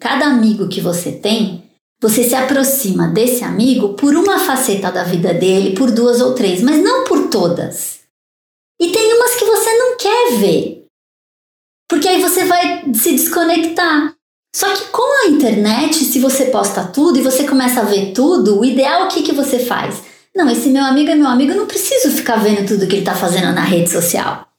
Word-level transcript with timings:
cada 0.00 0.26
amigo 0.26 0.68
que 0.68 0.80
você 0.80 1.12
tem, 1.12 1.62
você 2.00 2.24
se 2.24 2.34
aproxima 2.34 3.08
desse 3.08 3.44
amigo 3.44 3.90
por 3.90 4.16
uma 4.16 4.38
faceta 4.38 4.90
da 4.90 5.04
vida 5.04 5.34
dele, 5.34 5.76
por 5.76 5.90
duas 5.90 6.20
ou 6.22 6.34
três, 6.34 6.62
mas 6.62 6.82
não 6.82 7.04
por 7.04 7.28
todas. 7.28 8.00
E 8.80 8.88
tem 8.88 9.14
umas 9.14 9.34
que 9.34 9.44
você 9.44 9.76
não 9.76 9.96
quer 9.98 10.32
ver, 10.38 10.86
porque 11.86 12.08
aí 12.08 12.22
você 12.22 12.44
vai 12.44 12.84
se 12.94 13.12
desconectar. 13.12 14.14
Só 14.56 14.72
que 14.74 14.86
com 14.86 15.24
a 15.24 15.28
internet, 15.28 15.96
se 15.96 16.18
você 16.18 16.46
posta 16.46 16.84
tudo 16.84 17.18
e 17.18 17.22
você 17.22 17.46
começa 17.46 17.80
a 17.80 17.84
ver 17.84 18.12
tudo, 18.12 18.58
o 18.58 18.64
ideal 18.64 19.04
o 19.04 19.08
que, 19.08 19.22
que 19.22 19.34
você 19.34 19.58
faz? 19.58 20.02
Não, 20.34 20.48
esse 20.48 20.70
meu 20.70 20.84
amigo 20.84 21.10
é 21.10 21.14
meu 21.14 21.28
amigo, 21.28 21.52
eu 21.52 21.56
não 21.56 21.66
preciso 21.66 22.10
ficar 22.10 22.36
vendo 22.36 22.66
tudo 22.66 22.86
que 22.86 22.94
ele 22.94 23.02
está 23.02 23.14
fazendo 23.14 23.52
na 23.52 23.62
rede 23.62 23.90
social. 23.90 24.49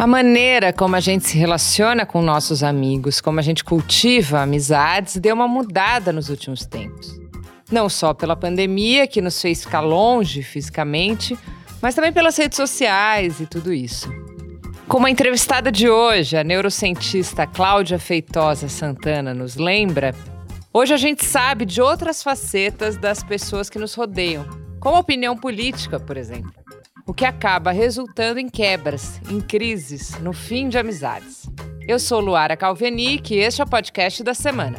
A 0.00 0.06
maneira 0.06 0.72
como 0.72 0.96
a 0.96 1.00
gente 1.00 1.28
se 1.28 1.36
relaciona 1.36 2.06
com 2.06 2.22
nossos 2.22 2.62
amigos, 2.62 3.20
como 3.20 3.38
a 3.38 3.42
gente 3.42 3.62
cultiva 3.62 4.40
amizades, 4.40 5.18
deu 5.18 5.34
uma 5.34 5.46
mudada 5.46 6.10
nos 6.10 6.30
últimos 6.30 6.64
tempos. 6.64 7.20
Não 7.70 7.86
só 7.86 8.14
pela 8.14 8.34
pandemia, 8.34 9.06
que 9.06 9.20
nos 9.20 9.38
fez 9.38 9.62
ficar 9.62 9.80
longe 9.80 10.42
fisicamente, 10.42 11.38
mas 11.82 11.94
também 11.94 12.14
pelas 12.14 12.34
redes 12.38 12.56
sociais 12.56 13.40
e 13.40 13.46
tudo 13.46 13.74
isso. 13.74 14.10
Como 14.88 15.06
a 15.06 15.10
entrevistada 15.10 15.70
de 15.70 15.86
hoje, 15.86 16.34
a 16.34 16.42
neurocientista 16.42 17.46
Cláudia 17.46 17.98
Feitosa 17.98 18.70
Santana, 18.70 19.34
nos 19.34 19.56
lembra, 19.56 20.14
hoje 20.72 20.94
a 20.94 20.96
gente 20.96 21.26
sabe 21.26 21.66
de 21.66 21.82
outras 21.82 22.22
facetas 22.22 22.96
das 22.96 23.22
pessoas 23.22 23.68
que 23.68 23.78
nos 23.78 23.92
rodeiam, 23.92 24.46
como 24.80 24.96
a 24.96 25.00
opinião 25.00 25.36
política, 25.36 26.00
por 26.00 26.16
exemplo, 26.16 26.54
o 27.10 27.12
que 27.12 27.24
acaba 27.24 27.72
resultando 27.72 28.38
em 28.38 28.48
quebras, 28.48 29.20
em 29.28 29.40
crises, 29.40 30.16
no 30.20 30.32
fim 30.32 30.68
de 30.68 30.78
amizades. 30.78 31.44
Eu 31.88 31.98
sou 31.98 32.20
Luara 32.20 32.56
Calvenic 32.56 33.34
e 33.34 33.38
este 33.38 33.60
é 33.60 33.64
o 33.64 33.68
podcast 33.68 34.22
da 34.22 34.32
semana. 34.32 34.78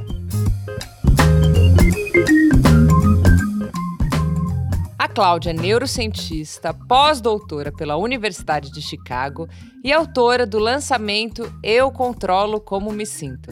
A 4.98 5.10
Cláudia 5.10 5.50
é 5.50 5.54
neurocientista, 5.54 6.74
pós-doutora 6.74 7.70
pela 7.70 7.98
Universidade 7.98 8.72
de 8.72 8.82
Chicago 8.82 9.50
e 9.84 9.92
autora 9.92 10.46
do 10.46 10.58
lançamento 10.58 11.54
Eu 11.62 11.92
Controlo 11.92 12.62
Como 12.62 12.94
Me 12.94 13.06
Sinto. 13.06 13.52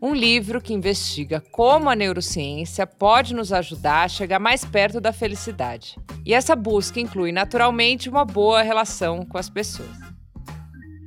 Um 0.00 0.14
livro 0.14 0.60
que 0.60 0.72
investiga 0.72 1.42
como 1.52 1.90
a 1.90 1.96
neurociência 1.96 2.86
pode 2.86 3.34
nos 3.34 3.52
ajudar 3.52 4.04
a 4.04 4.08
chegar 4.08 4.38
mais 4.38 4.64
perto 4.64 5.00
da 5.00 5.12
felicidade. 5.12 5.96
E 6.24 6.32
essa 6.32 6.54
busca 6.54 7.00
inclui 7.00 7.32
naturalmente 7.32 8.08
uma 8.08 8.24
boa 8.24 8.62
relação 8.62 9.24
com 9.24 9.36
as 9.36 9.50
pessoas. 9.50 9.90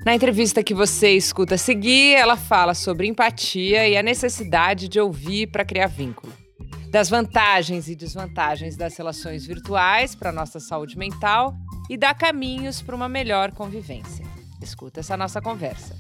Na 0.06 0.16
entrevista 0.16 0.64
que 0.64 0.73
você 0.73 1.12
escuta 1.12 1.56
a 1.56 1.58
seguir, 1.58 2.16
ela 2.16 2.36
fala 2.36 2.73
sobre 2.73 3.08
empatia 3.08 3.88
e 3.88 3.95
a 3.95 4.03
necessidade 4.03 4.88
de 4.88 5.00
ouvir 5.00 5.47
para 5.47 5.64
criar 5.64 5.88
vínculo 5.88 6.42
das 6.92 7.09
vantagens 7.09 7.88
e 7.88 7.95
desvantagens 7.95 8.75
das 8.75 8.97
relações 8.97 9.45
virtuais 9.45 10.14
para 10.14 10.30
nossa 10.30 10.59
saúde 10.59 10.97
mental 10.97 11.56
e 11.89 11.95
dá 11.95 12.14
caminhos 12.14 12.81
para 12.81 12.94
uma 12.94 13.08
melhor 13.08 13.53
convivência. 13.53 14.25
Escuta 14.62 15.00
essa 15.00 15.16
nossa 15.16 15.42
conversa. 15.42 15.95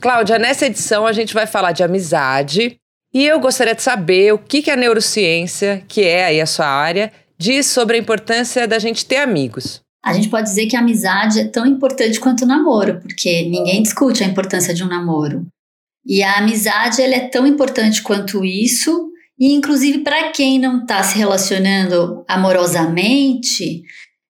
Cláudia, 0.00 0.38
nessa 0.38 0.66
edição 0.66 1.06
a 1.06 1.12
gente 1.12 1.34
vai 1.34 1.46
falar 1.46 1.72
de 1.72 1.82
amizade 1.82 2.76
e 3.12 3.24
eu 3.24 3.40
gostaria 3.40 3.74
de 3.74 3.82
saber 3.82 4.32
o 4.32 4.38
que, 4.38 4.62
que 4.62 4.70
a 4.70 4.76
neurociência, 4.76 5.82
que 5.88 6.02
é 6.04 6.26
aí 6.26 6.40
a 6.40 6.46
sua 6.46 6.66
área, 6.66 7.12
diz 7.38 7.66
sobre 7.66 7.96
a 7.96 8.00
importância 8.00 8.68
da 8.68 8.78
gente 8.78 9.04
ter 9.04 9.16
amigos 9.16 9.80
a 10.06 10.12
gente 10.12 10.28
pode 10.28 10.48
dizer 10.48 10.66
que 10.66 10.76
a 10.76 10.78
amizade 10.78 11.40
é 11.40 11.48
tão 11.48 11.66
importante 11.66 12.20
quanto 12.20 12.42
o 12.42 12.46
namoro, 12.46 13.00
porque 13.00 13.42
ninguém 13.48 13.82
discute 13.82 14.22
a 14.22 14.26
importância 14.26 14.72
de 14.72 14.84
um 14.84 14.86
namoro. 14.86 15.44
E 16.06 16.22
a 16.22 16.38
amizade 16.38 17.02
ela 17.02 17.16
é 17.16 17.28
tão 17.28 17.44
importante 17.44 18.00
quanto 18.00 18.44
isso, 18.44 19.10
e 19.36 19.52
inclusive 19.52 20.04
para 20.04 20.30
quem 20.30 20.60
não 20.60 20.82
está 20.82 21.02
se 21.02 21.18
relacionando 21.18 22.24
amorosamente, 22.28 23.82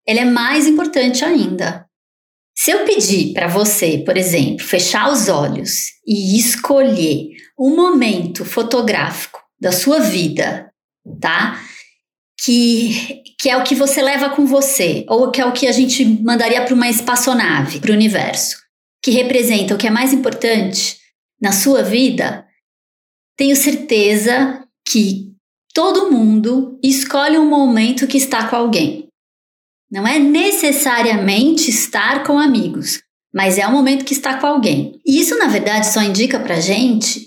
ela 0.08 0.20
é 0.20 0.24
mais 0.24 0.66
importante 0.66 1.22
ainda. 1.22 1.84
Se 2.66 2.72
eu 2.72 2.84
pedir 2.84 3.32
para 3.32 3.46
você, 3.46 3.98
por 3.98 4.16
exemplo, 4.16 4.66
fechar 4.66 5.08
os 5.12 5.28
olhos 5.28 5.70
e 6.04 6.36
escolher 6.36 7.28
um 7.56 7.76
momento 7.76 8.44
fotográfico 8.44 9.38
da 9.60 9.70
sua 9.70 10.00
vida, 10.00 10.68
tá? 11.20 11.62
Que 12.36 13.22
que 13.38 13.48
é 13.48 13.56
o 13.56 13.62
que 13.62 13.76
você 13.76 14.02
leva 14.02 14.30
com 14.30 14.46
você, 14.46 15.06
ou 15.08 15.30
que 15.30 15.40
é 15.40 15.46
o 15.46 15.52
que 15.52 15.68
a 15.68 15.70
gente 15.70 16.04
mandaria 16.24 16.60
para 16.64 16.74
uma 16.74 16.88
espaçonave, 16.88 17.78
para 17.78 17.92
o 17.92 17.94
universo, 17.94 18.56
que 19.00 19.12
representa 19.12 19.72
o 19.72 19.78
que 19.78 19.86
é 19.86 19.90
mais 19.90 20.12
importante 20.12 20.98
na 21.40 21.52
sua 21.52 21.84
vida, 21.84 22.44
tenho 23.36 23.54
certeza 23.54 24.66
que 24.84 25.32
todo 25.72 26.10
mundo 26.10 26.80
escolhe 26.82 27.38
um 27.38 27.48
momento 27.48 28.08
que 28.08 28.18
está 28.18 28.48
com 28.48 28.56
alguém. 28.56 29.05
Não 29.90 30.06
é 30.06 30.18
necessariamente 30.18 31.70
estar 31.70 32.24
com 32.24 32.38
amigos, 32.38 33.00
mas 33.32 33.58
é 33.58 33.66
um 33.66 33.72
momento 33.72 34.04
que 34.04 34.14
está 34.14 34.38
com 34.38 34.46
alguém. 34.46 35.00
E 35.06 35.20
isso, 35.20 35.38
na 35.38 35.46
verdade, 35.46 35.92
só 35.92 36.02
indica 36.02 36.40
para 36.40 36.60
gente 36.60 37.26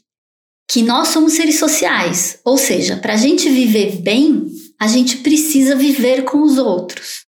que 0.70 0.84
nós 0.84 1.08
somos 1.08 1.34
seres 1.34 1.58
sociais, 1.58 2.40
ou 2.46 2.58
seja, 2.58 2.98
para 2.98 3.14
a 3.14 3.18
gente 3.18 3.50
viver 3.50 4.02
bem, 4.02 4.46
a 4.80 4.88
gente 4.88 5.18
precisa 5.18 5.76
viver 5.76 6.24
com 6.24 6.44
os 6.44 6.58
outros. 6.58 7.26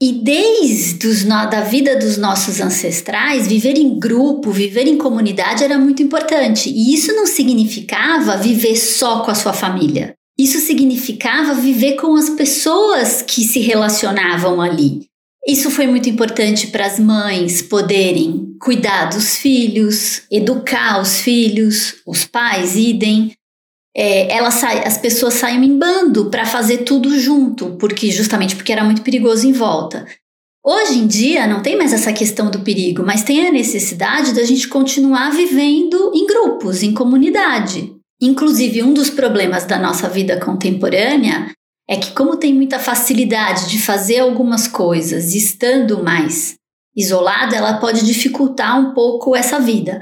E 0.00 0.12
desde 0.12 1.06
os, 1.06 1.24
da 1.24 1.60
vida 1.60 1.96
dos 1.96 2.16
nossos 2.16 2.60
ancestrais, 2.60 3.46
viver 3.46 3.76
em 3.76 3.98
grupo, 3.98 4.50
viver 4.50 4.86
em 4.86 4.98
comunidade 4.98 5.62
era 5.62 5.78
muito 5.78 6.02
importante. 6.02 6.68
E 6.68 6.94
isso 6.94 7.12
não 7.14 7.26
significava 7.26 8.36
viver 8.36 8.76
só 8.76 9.24
com 9.24 9.30
a 9.30 9.34
sua 9.34 9.52
família. 9.52 10.14
Isso 10.38 10.58
significava 10.58 11.54
viver 11.54 11.94
com 11.96 12.14
as 12.14 12.30
pessoas 12.30 13.22
que 13.22 13.42
se 13.44 13.60
relacionavam 13.60 14.60
ali. 14.60 15.06
Isso 15.46 15.70
foi 15.70 15.86
muito 15.86 16.08
importante 16.08 16.68
para 16.68 16.86
as 16.86 16.98
mães 16.98 17.62
poderem 17.62 18.56
cuidar 18.60 19.06
dos 19.06 19.36
filhos, 19.36 20.22
educar 20.30 21.00
os 21.00 21.20
filhos, 21.20 21.96
os 22.06 22.24
pais 22.24 22.76
idem 22.76 23.34
é, 23.96 24.32
ela 24.32 24.50
sai, 24.50 24.84
as 24.84 24.98
pessoas 24.98 25.34
saíam 25.34 25.62
em 25.62 25.78
bando 25.78 26.28
para 26.28 26.44
fazer 26.44 26.78
tudo 26.78 27.16
junto, 27.18 27.76
porque 27.76 28.10
justamente 28.10 28.56
porque 28.56 28.72
era 28.72 28.82
muito 28.82 29.02
perigoso 29.02 29.46
em 29.46 29.52
volta. 29.52 30.04
Hoje 30.66 30.98
em 30.98 31.06
dia 31.06 31.46
não 31.46 31.62
tem 31.62 31.76
mais 31.76 31.92
essa 31.92 32.12
questão 32.12 32.50
do 32.50 32.60
perigo, 32.60 33.04
mas 33.04 33.22
tem 33.22 33.46
a 33.46 33.52
necessidade 33.52 34.34
da 34.34 34.42
gente 34.44 34.66
continuar 34.66 35.30
vivendo 35.30 36.10
em 36.14 36.26
grupos, 36.26 36.82
em 36.82 36.92
comunidade. 36.92 37.94
Inclusive, 38.24 38.82
um 38.82 38.94
dos 38.94 39.10
problemas 39.10 39.66
da 39.66 39.78
nossa 39.78 40.08
vida 40.08 40.40
contemporânea 40.40 41.50
é 41.86 41.96
que, 41.96 42.12
como 42.12 42.38
tem 42.38 42.54
muita 42.54 42.78
facilidade 42.78 43.68
de 43.68 43.78
fazer 43.78 44.20
algumas 44.20 44.66
coisas 44.66 45.34
estando 45.34 46.02
mais 46.02 46.54
isolada, 46.96 47.54
ela 47.54 47.74
pode 47.74 48.02
dificultar 48.02 48.80
um 48.80 48.94
pouco 48.94 49.36
essa 49.36 49.60
vida 49.60 50.00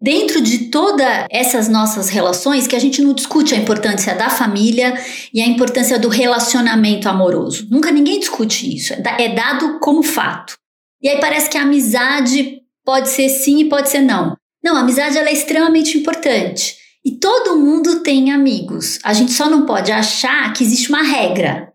dentro 0.00 0.40
de 0.40 0.66
todas 0.70 1.26
essas 1.30 1.68
nossas 1.68 2.08
relações 2.10 2.68
que 2.68 2.76
a 2.76 2.78
gente 2.78 3.02
não 3.02 3.12
discute 3.12 3.54
a 3.54 3.58
importância 3.58 4.14
da 4.14 4.30
família 4.30 4.94
e 5.32 5.40
a 5.40 5.46
importância 5.46 5.98
do 5.98 6.08
relacionamento 6.08 7.08
amoroso. 7.08 7.66
Nunca 7.68 7.90
ninguém 7.90 8.20
discute 8.20 8.72
isso, 8.72 8.92
é, 8.92 9.02
é 9.18 9.34
dado 9.34 9.80
como 9.80 10.02
fato. 10.02 10.54
E 11.02 11.08
aí 11.08 11.18
parece 11.18 11.50
que 11.50 11.58
a 11.58 11.62
amizade 11.62 12.60
pode 12.84 13.08
ser 13.08 13.28
sim 13.30 13.62
e 13.62 13.68
pode 13.68 13.88
ser 13.88 14.00
não. 14.00 14.36
Não, 14.62 14.76
a 14.76 14.80
amizade 14.80 15.18
ela 15.18 15.28
é 15.28 15.32
extremamente 15.32 15.98
importante. 15.98 16.83
E 17.04 17.12
todo 17.12 17.56
mundo 17.56 18.00
tem 18.00 18.32
amigos. 18.32 18.98
A 19.02 19.12
gente 19.12 19.32
só 19.32 19.50
não 19.50 19.66
pode 19.66 19.92
achar 19.92 20.52
que 20.52 20.64
existe 20.64 20.88
uma 20.88 21.02
regra. 21.02 21.72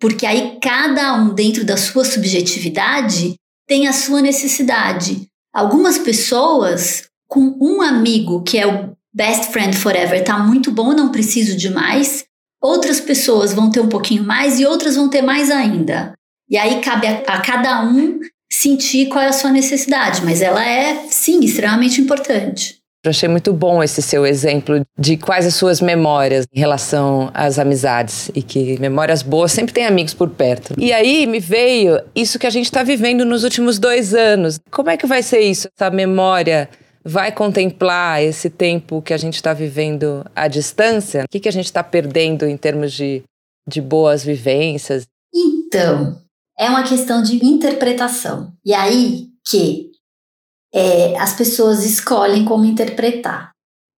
Porque 0.00 0.24
aí 0.24 0.58
cada 0.62 1.14
um, 1.14 1.34
dentro 1.34 1.64
da 1.64 1.76
sua 1.76 2.04
subjetividade, 2.04 3.34
tem 3.66 3.88
a 3.88 3.92
sua 3.92 4.20
necessidade. 4.20 5.26
Algumas 5.52 5.98
pessoas 5.98 7.08
com 7.26 7.56
um 7.60 7.80
amigo 7.80 8.42
que 8.42 8.58
é 8.58 8.66
o 8.66 8.96
best 9.12 9.52
friend 9.52 9.76
forever, 9.76 10.22
tá 10.22 10.38
muito 10.38 10.70
bom, 10.70 10.92
não 10.92 11.10
preciso 11.10 11.56
de 11.56 11.70
mais. 11.70 12.24
Outras 12.60 13.00
pessoas 13.00 13.52
vão 13.52 13.70
ter 13.70 13.80
um 13.80 13.88
pouquinho 13.88 14.22
mais 14.22 14.60
e 14.60 14.66
outras 14.66 14.96
vão 14.96 15.08
ter 15.08 15.22
mais 15.22 15.50
ainda. 15.50 16.14
E 16.48 16.56
aí 16.56 16.80
cabe 16.80 17.06
a, 17.06 17.18
a 17.26 17.40
cada 17.40 17.82
um 17.84 18.20
sentir 18.52 19.08
qual 19.08 19.24
é 19.24 19.28
a 19.28 19.32
sua 19.32 19.50
necessidade, 19.50 20.22
mas 20.22 20.42
ela 20.42 20.64
é, 20.64 21.06
sim, 21.08 21.40
extremamente 21.40 22.00
importante. 22.00 22.81
Eu 23.04 23.10
achei 23.10 23.28
muito 23.28 23.52
bom 23.52 23.82
esse 23.82 24.00
seu 24.00 24.24
exemplo 24.24 24.80
de 24.96 25.16
quais 25.16 25.44
as 25.44 25.56
suas 25.56 25.80
memórias 25.80 26.46
em 26.54 26.60
relação 26.60 27.30
às 27.34 27.58
amizades 27.58 28.30
e 28.32 28.42
que 28.42 28.78
memórias 28.78 29.22
boas 29.22 29.50
sempre 29.50 29.74
tem 29.74 29.86
amigos 29.86 30.14
por 30.14 30.30
perto. 30.30 30.72
E 30.78 30.92
aí 30.92 31.26
me 31.26 31.40
veio 31.40 32.00
isso 32.14 32.38
que 32.38 32.46
a 32.46 32.50
gente 32.50 32.66
está 32.66 32.84
vivendo 32.84 33.24
nos 33.24 33.42
últimos 33.42 33.78
dois 33.80 34.14
anos. 34.14 34.60
Como 34.70 34.88
é 34.88 34.96
que 34.96 35.04
vai 35.04 35.20
ser 35.20 35.40
isso, 35.40 35.68
essa 35.76 35.90
memória 35.90 36.68
vai 37.04 37.32
contemplar 37.32 38.22
esse 38.22 38.48
tempo 38.48 39.02
que 39.02 39.12
a 39.12 39.16
gente 39.16 39.34
está 39.34 39.52
vivendo 39.52 40.24
à 40.34 40.46
distância? 40.46 41.24
O 41.24 41.28
que, 41.28 41.40
que 41.40 41.48
a 41.48 41.52
gente 41.52 41.66
está 41.66 41.82
perdendo 41.82 42.46
em 42.46 42.56
termos 42.56 42.92
de, 42.92 43.24
de 43.68 43.80
boas 43.80 44.24
vivências? 44.24 45.06
Então, 45.34 46.20
é 46.56 46.68
uma 46.68 46.84
questão 46.84 47.20
de 47.20 47.44
interpretação. 47.44 48.52
E 48.64 48.72
aí 48.72 49.26
que 49.44 49.91
é, 50.74 51.18
as 51.18 51.34
pessoas 51.34 51.84
escolhem 51.84 52.44
como 52.44 52.64
interpretar. 52.64 53.52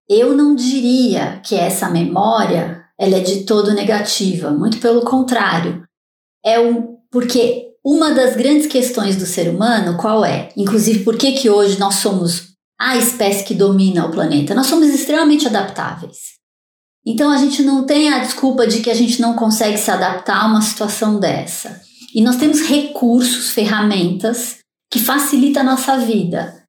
Eu 0.09 0.37
não 0.37 0.55
diria 0.55 1.41
que 1.45 1.55
essa 1.55 1.89
memória 1.89 2.85
ela 2.99 3.17
é 3.17 3.21
de 3.21 3.45
todo 3.45 3.73
negativa, 3.73 4.51
muito 4.51 4.79
pelo 4.79 5.03
contrário. 5.03 5.83
É 6.45 6.61
um, 6.61 6.99
porque 7.11 7.71
uma 7.85 8.13
das 8.13 8.37
grandes 8.37 8.67
questões 8.67 9.17
do 9.17 9.27
ser 9.27 9.49
humano, 9.49 9.97
qual 9.97 10.25
é? 10.25 10.51
Inclusive, 10.57 11.05
por 11.05 11.17
que, 11.17 11.33
que 11.33 11.51
hoje 11.51 11.79
nós 11.79 11.97
somos 11.97 12.55
a 12.79 12.97
espécie 12.97 13.45
que 13.45 13.55
domina 13.55 14.07
o 14.07 14.11
planeta? 14.11 14.55
Nós 14.55 14.67
somos 14.67 14.89
extremamente 14.89 15.47
adaptáveis. 15.47 16.35
Então 17.07 17.31
a 17.31 17.37
gente 17.37 17.63
não 17.63 17.85
tem 17.85 18.13
a 18.13 18.21
desculpa 18.21 18.67
de 18.67 18.81
que 18.81 18.91
a 18.91 18.95
gente 18.95 19.21
não 19.21 19.35
consegue 19.35 19.77
se 19.77 19.91
adaptar 19.91 20.43
a 20.43 20.47
uma 20.47 20.63
situação 20.63 21.21
dessa. 21.21 21.81
E 22.15 22.23
nós 22.23 22.37
temos 22.37 22.63
recursos, 22.63 23.51
ferramentas 23.51 24.59
que 24.91 24.99
facilitam 24.99 25.63
a 25.63 25.67
nossa 25.67 25.99
vida. 25.99 26.64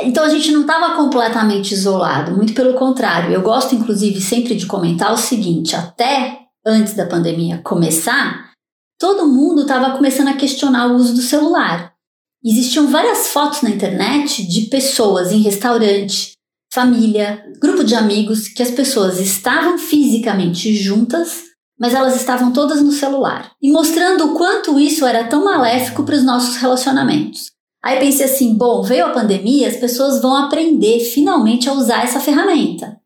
Então 0.00 0.24
a 0.24 0.28
gente 0.28 0.52
não 0.52 0.62
estava 0.62 0.94
completamente 0.94 1.72
isolado, 1.72 2.36
muito 2.36 2.52
pelo 2.52 2.74
contrário. 2.74 3.32
Eu 3.32 3.42
gosto, 3.42 3.74
inclusive, 3.74 4.20
sempre 4.20 4.54
de 4.54 4.66
comentar 4.66 5.12
o 5.12 5.16
seguinte: 5.16 5.74
até 5.74 6.40
antes 6.66 6.94
da 6.94 7.06
pandemia 7.06 7.62
começar, 7.64 8.52
todo 8.98 9.26
mundo 9.26 9.62
estava 9.62 9.96
começando 9.96 10.28
a 10.28 10.36
questionar 10.36 10.88
o 10.88 10.96
uso 10.96 11.14
do 11.14 11.22
celular. 11.22 11.92
Existiam 12.44 12.86
várias 12.88 13.28
fotos 13.28 13.62
na 13.62 13.70
internet 13.70 14.46
de 14.46 14.62
pessoas 14.62 15.32
em 15.32 15.40
restaurante, 15.40 16.32
família, 16.72 17.42
grupo 17.60 17.82
de 17.82 17.94
amigos, 17.94 18.48
que 18.48 18.62
as 18.62 18.70
pessoas 18.70 19.18
estavam 19.18 19.78
fisicamente 19.78 20.74
juntas, 20.74 21.44
mas 21.80 21.94
elas 21.94 22.14
estavam 22.16 22.52
todas 22.52 22.82
no 22.82 22.92
celular, 22.92 23.50
e 23.60 23.70
mostrando 23.70 24.26
o 24.26 24.34
quanto 24.34 24.78
isso 24.78 25.04
era 25.04 25.24
tão 25.24 25.44
maléfico 25.44 26.04
para 26.04 26.16
os 26.16 26.22
nossos 26.22 26.56
relacionamentos. 26.56 27.55
Aí 27.86 28.00
pensei 28.00 28.26
assim: 28.26 28.54
bom, 28.54 28.82
veio 28.82 29.06
a 29.06 29.10
pandemia, 29.10 29.68
as 29.68 29.76
pessoas 29.76 30.20
vão 30.20 30.34
aprender 30.34 30.98
finalmente 30.98 31.68
a 31.68 31.72
usar 31.72 32.02
essa 32.02 32.18
ferramenta. 32.18 33.00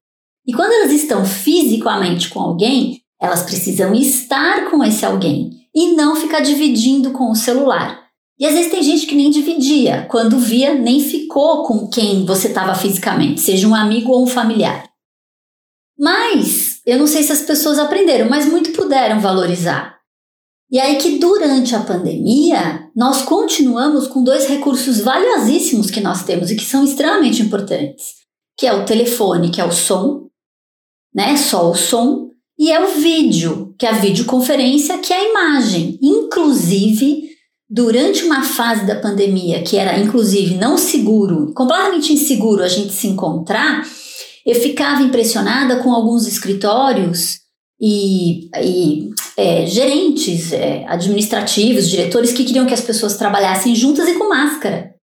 E 0.47 0.55
quando 0.55 0.73
elas 0.73 0.91
estão 0.91 1.23
fisicamente 1.23 2.31
com 2.31 2.41
alguém, 2.41 3.03
elas 3.21 3.43
precisam 3.43 3.95
estar 3.95 4.71
com 4.71 4.83
esse 4.83 5.05
alguém 5.05 5.51
e 5.75 5.89
não 5.93 6.17
ficar 6.17 6.41
dividindo 6.41 7.11
com 7.11 7.31
o 7.31 7.37
celular. 7.37 8.07
E 8.39 8.47
às 8.47 8.55
vezes 8.55 8.71
tem 8.71 8.83
gente 8.83 9.05
que 9.05 9.15
nem 9.15 9.29
dividia, 9.29 10.07
quando 10.11 10.39
via, 10.39 10.73
nem 10.73 10.99
ficou 10.99 11.65
com 11.65 11.87
quem 11.89 12.25
você 12.25 12.49
estava 12.49 12.75
fisicamente, 12.75 13.43
seja 13.43 13.69
um 13.69 13.75
amigo 13.75 14.11
ou 14.11 14.23
um 14.23 14.27
familiar. 14.27 14.89
Mas 15.99 16.81
eu 16.87 16.99
não 16.99 17.07
sei 17.07 17.23
se 17.23 17.33
as 17.33 17.43
pessoas 17.43 17.79
aprenderam, 17.79 18.31
mas 18.31 18.47
muito 18.47 18.73
puderam 18.73 19.21
valorizar. 19.21 20.00
E 20.71 20.79
aí 20.79 20.97
que 20.97 21.19
durante 21.19 21.75
a 21.75 21.81
pandemia, 21.81 22.89
nós 22.95 23.23
continuamos 23.23 24.07
com 24.07 24.23
dois 24.23 24.47
recursos 24.47 25.01
valiosíssimos 25.01 25.91
que 25.91 26.01
nós 26.01 26.23
temos 26.23 26.51
e 26.51 26.57
que 26.57 26.65
são 26.65 26.85
extremamente 26.85 27.43
importantes, 27.43 28.15
que 28.57 28.67
é 28.67 28.73
o 28.73 28.85
telefone, 28.85 29.51
que 29.51 29.61
é 29.61 29.65
o 29.65 29.73
som, 29.73 30.29
né? 31.13 31.37
Só 31.37 31.71
o 31.71 31.75
som, 31.75 32.31
e 32.57 32.71
é 32.71 32.79
o 32.79 33.01
vídeo, 33.01 33.75
que 33.79 33.87
é 33.87 33.89
a 33.89 33.99
videoconferência, 33.99 34.99
que 34.99 35.13
é 35.13 35.17
a 35.17 35.31
imagem. 35.31 35.99
Inclusive, 36.01 37.31
durante 37.69 38.23
uma 38.23 38.43
fase 38.43 38.87
da 38.87 39.01
pandemia 39.01 39.63
que 39.63 39.77
era 39.77 39.99
inclusive 39.99 40.57
não 40.57 40.77
seguro, 40.77 41.53
completamente 41.55 42.13
inseguro 42.13 42.63
a 42.63 42.69
gente 42.69 42.93
se 42.93 43.07
encontrar, 43.07 43.83
eu 44.45 44.55
ficava 44.55 45.03
impressionada 45.03 45.77
com 45.83 45.93
alguns 45.93 46.27
escritórios 46.27 47.41
e, 47.81 48.51
e 48.61 49.11
é, 49.37 49.65
gerentes 49.67 50.53
é, 50.53 50.85
administrativos, 50.87 51.89
diretores 51.89 52.33
que 52.33 52.45
queriam 52.45 52.67
que 52.67 52.75
as 52.75 52.83
pessoas 52.83 53.17
trabalhassem 53.17 53.75
juntas 53.75 54.07
e 54.09 54.15
com 54.15 54.29
máscara. 54.29 54.95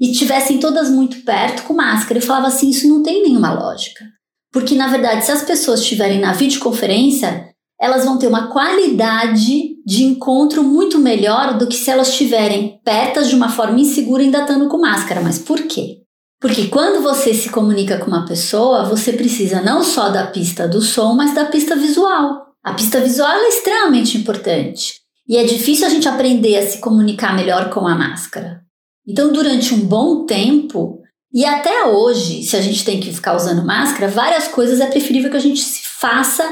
E 0.00 0.10
tivessem 0.10 0.58
todas 0.58 0.90
muito 0.90 1.24
perto 1.24 1.62
com 1.62 1.74
máscara. 1.74 2.18
Eu 2.18 2.22
falava 2.22 2.48
assim: 2.48 2.70
isso 2.70 2.88
não 2.88 3.02
tem 3.02 3.22
nenhuma 3.22 3.52
lógica. 3.52 4.04
Porque, 4.52 4.74
na 4.74 4.88
verdade, 4.88 5.24
se 5.24 5.30
as 5.30 5.42
pessoas 5.42 5.80
estiverem 5.80 6.20
na 6.20 6.32
videoconferência, 6.32 7.48
elas 7.80 8.04
vão 8.04 8.18
ter 8.18 8.26
uma 8.26 8.48
qualidade 8.52 9.76
de 9.86 10.04
encontro 10.04 10.64
muito 10.64 10.98
melhor 10.98 11.58
do 11.58 11.66
que 11.66 11.76
se 11.76 11.90
elas 11.90 12.08
estiverem 12.08 12.80
pertas 12.84 13.28
de 13.28 13.34
uma 13.34 13.48
forma 13.48 13.80
insegura 13.80 14.22
ainda 14.22 14.40
estando 14.40 14.68
com 14.68 14.78
máscara. 14.78 15.20
Mas 15.20 15.38
por 15.38 15.62
quê? 15.62 16.03
Porque 16.44 16.66
quando 16.66 17.02
você 17.02 17.32
se 17.32 17.48
comunica 17.48 17.96
com 17.96 18.08
uma 18.08 18.26
pessoa, 18.26 18.84
você 18.84 19.14
precisa 19.14 19.62
não 19.62 19.82
só 19.82 20.10
da 20.10 20.26
pista 20.26 20.68
do 20.68 20.82
som, 20.82 21.14
mas 21.14 21.34
da 21.34 21.46
pista 21.46 21.74
visual. 21.74 22.48
A 22.62 22.74
pista 22.74 23.00
visual 23.00 23.32
é 23.32 23.48
extremamente 23.48 24.18
importante. 24.18 25.00
E 25.26 25.38
é 25.38 25.44
difícil 25.44 25.86
a 25.86 25.88
gente 25.88 26.06
aprender 26.06 26.58
a 26.58 26.66
se 26.66 26.82
comunicar 26.82 27.34
melhor 27.34 27.70
com 27.70 27.88
a 27.88 27.94
máscara. 27.94 28.60
Então, 29.08 29.32
durante 29.32 29.72
um 29.72 29.86
bom 29.86 30.26
tempo, 30.26 31.00
e 31.32 31.46
até 31.46 31.86
hoje, 31.86 32.42
se 32.42 32.58
a 32.58 32.60
gente 32.60 32.84
tem 32.84 33.00
que 33.00 33.10
ficar 33.10 33.34
usando 33.34 33.64
máscara, 33.64 34.06
várias 34.06 34.46
coisas 34.46 34.80
é 34.80 34.86
preferível 34.86 35.30
que 35.30 35.38
a 35.38 35.40
gente 35.40 35.62
se 35.62 35.80
faça 35.98 36.46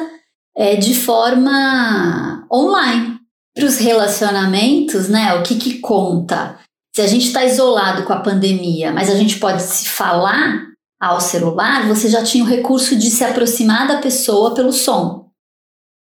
é, 0.57 0.75
de 0.75 0.95
forma 0.95 2.47
online. 2.51 3.19
Para 3.55 3.67
os 3.67 3.77
relacionamentos, 3.77 5.11
né? 5.11 5.35
O 5.35 5.43
que, 5.43 5.57
que 5.57 5.81
conta? 5.81 6.59
Se 6.95 7.01
a 7.01 7.07
gente 7.07 7.27
está 7.27 7.45
isolado 7.45 8.05
com 8.05 8.13
a 8.13 8.21
pandemia, 8.21 8.93
mas 8.93 9.09
a 9.09 9.15
gente 9.15 9.39
pode 9.39 9.63
se 9.63 9.89
falar 9.89 10.67
ao 11.01 11.21
celular, 11.21 11.89
você 11.89 12.09
já 12.09 12.23
tinha 12.23 12.45
o 12.45 12.47
recurso 12.47 12.95
de 12.95 13.11
se 13.11 13.25
aproximar 13.25 13.89
da 13.89 13.99
pessoa 13.99 14.55
pelo 14.55 14.73
som. 14.73 15.31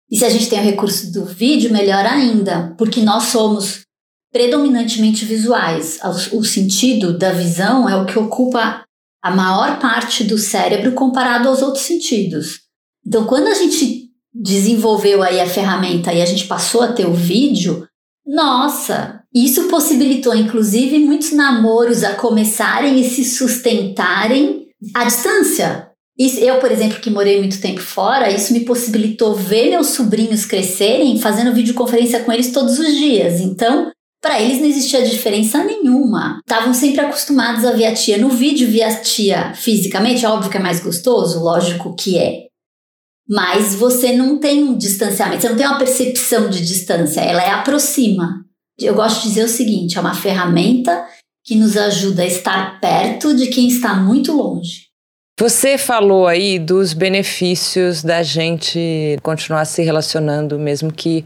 E 0.10 0.18
se 0.18 0.26
a 0.26 0.30
gente 0.30 0.50
tem 0.50 0.60
o 0.60 0.64
recurso 0.64 1.12
do 1.12 1.24
vídeo, 1.24 1.72
melhor 1.72 2.06
ainda, 2.06 2.76
porque 2.78 3.02
nós 3.02 3.24
somos 3.26 3.86
predominantemente 4.34 5.24
visuais. 5.24 5.98
O 6.34 6.44
sentido 6.44 7.18
da 7.18 7.32
visão 7.32 7.88
é 7.88 7.96
o 7.96 8.06
que 8.06 8.20
ocupa 8.20 8.84
a 9.24 9.32
maior 9.32 9.80
parte 9.80 10.26
do 10.26 10.38
cérebro 10.38 10.92
comparado 10.92 11.48
aos 11.48 11.62
outros 11.62 11.86
sentidos. 11.86 12.60
Então, 13.06 13.26
quando 13.26 13.48
a 13.48 13.54
gente 13.54 14.10
desenvolveu 14.34 15.24
aí 15.24 15.40
a 15.40 15.48
ferramenta 15.48 16.14
e 16.14 16.22
a 16.22 16.26
gente 16.26 16.48
passou 16.48 16.82
a 16.82 16.92
ter 16.92 17.06
o 17.06 17.14
vídeo, 17.14 17.88
nossa, 18.26 19.22
isso 19.34 19.68
possibilitou, 19.68 20.36
inclusive, 20.36 21.00
muitos 21.00 21.32
namoros 21.32 22.04
a 22.04 22.14
começarem 22.16 23.00
e 23.00 23.10
se 23.10 23.24
sustentarem 23.26 24.68
à 24.94 25.04
distância. 25.04 25.90
Eu, 26.18 26.60
por 26.60 26.72
exemplo, 26.72 27.00
que 27.00 27.10
morei 27.10 27.40
muito 27.40 27.60
tempo 27.60 27.82
fora, 27.82 28.30
isso 28.30 28.54
me 28.54 28.60
possibilitou 28.60 29.34
ver 29.34 29.72
meus 29.72 29.88
sobrinhos 29.88 30.46
crescerem 30.46 31.20
fazendo 31.20 31.54
videoconferência 31.54 32.20
com 32.20 32.32
eles 32.32 32.52
todos 32.52 32.78
os 32.78 32.96
dias. 32.96 33.40
Então, 33.40 33.92
para 34.22 34.40
eles 34.40 34.60
não 34.60 34.68
existia 34.68 35.02
diferença 35.02 35.64
nenhuma. 35.64 36.40
Estavam 36.48 36.76
sempre 36.76 37.02
acostumados 37.02 37.66
a 37.66 37.72
ver 37.72 37.88
a 37.88 37.94
tia 37.94 38.20
no 38.20 38.30
vídeo, 38.30 38.70
ver 38.70 38.84
a 38.84 39.02
tia 39.02 39.54
fisicamente. 39.56 40.26
Óbvio 40.26 40.52
que 40.52 40.58
é 40.58 40.62
mais 40.62 40.80
gostoso, 40.80 41.44
lógico 41.44 41.96
que 41.96 42.20
é. 42.20 42.51
Mas 43.32 43.74
você 43.76 44.12
não 44.12 44.38
tem 44.38 44.62
um 44.62 44.78
distanciamento, 44.78 45.42
você 45.42 45.50
não 45.50 45.56
tem 45.56 45.66
uma 45.66 45.78
percepção 45.78 46.50
de 46.50 46.60
distância, 46.66 47.22
ela 47.22 47.42
é 47.42 47.50
aproxima. 47.52 48.44
Eu 48.78 48.94
gosto 48.94 49.22
de 49.22 49.30
dizer 49.30 49.46
o 49.46 49.48
seguinte: 49.48 49.98
é 49.98 50.02
uma 50.02 50.14
ferramenta 50.14 51.08
que 51.46 51.56
nos 51.56 51.78
ajuda 51.78 52.24
a 52.24 52.28
estar 52.28 52.82
perto 52.82 53.34
de 53.34 53.48
quem 53.48 53.70
está 53.70 53.94
muito 53.94 54.34
longe. 54.34 54.88
Você 55.40 55.78
falou 55.78 56.28
aí 56.28 56.60
dos 56.60 56.92
benefícios 56.92 58.04
da 58.04 58.22
gente 58.22 59.18
continuar 59.24 59.64
se 59.64 59.82
relacionando, 59.82 60.60
mesmo 60.60 60.92
que 60.92 61.24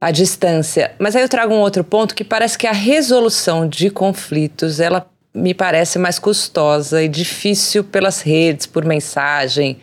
à 0.00 0.12
distância. 0.12 0.94
Mas 0.96 1.16
aí 1.16 1.22
eu 1.22 1.28
trago 1.28 1.52
um 1.52 1.60
outro 1.60 1.82
ponto 1.82 2.14
que 2.14 2.22
parece 2.22 2.56
que 2.56 2.68
a 2.68 2.72
resolução 2.72 3.68
de 3.68 3.90
conflitos, 3.90 4.78
ela 4.78 5.10
me 5.34 5.52
parece 5.52 5.98
mais 5.98 6.20
custosa 6.20 7.02
e 7.02 7.08
difícil 7.08 7.82
pelas 7.82 8.22
redes, 8.22 8.64
por 8.64 8.84
mensagem, 8.84 9.80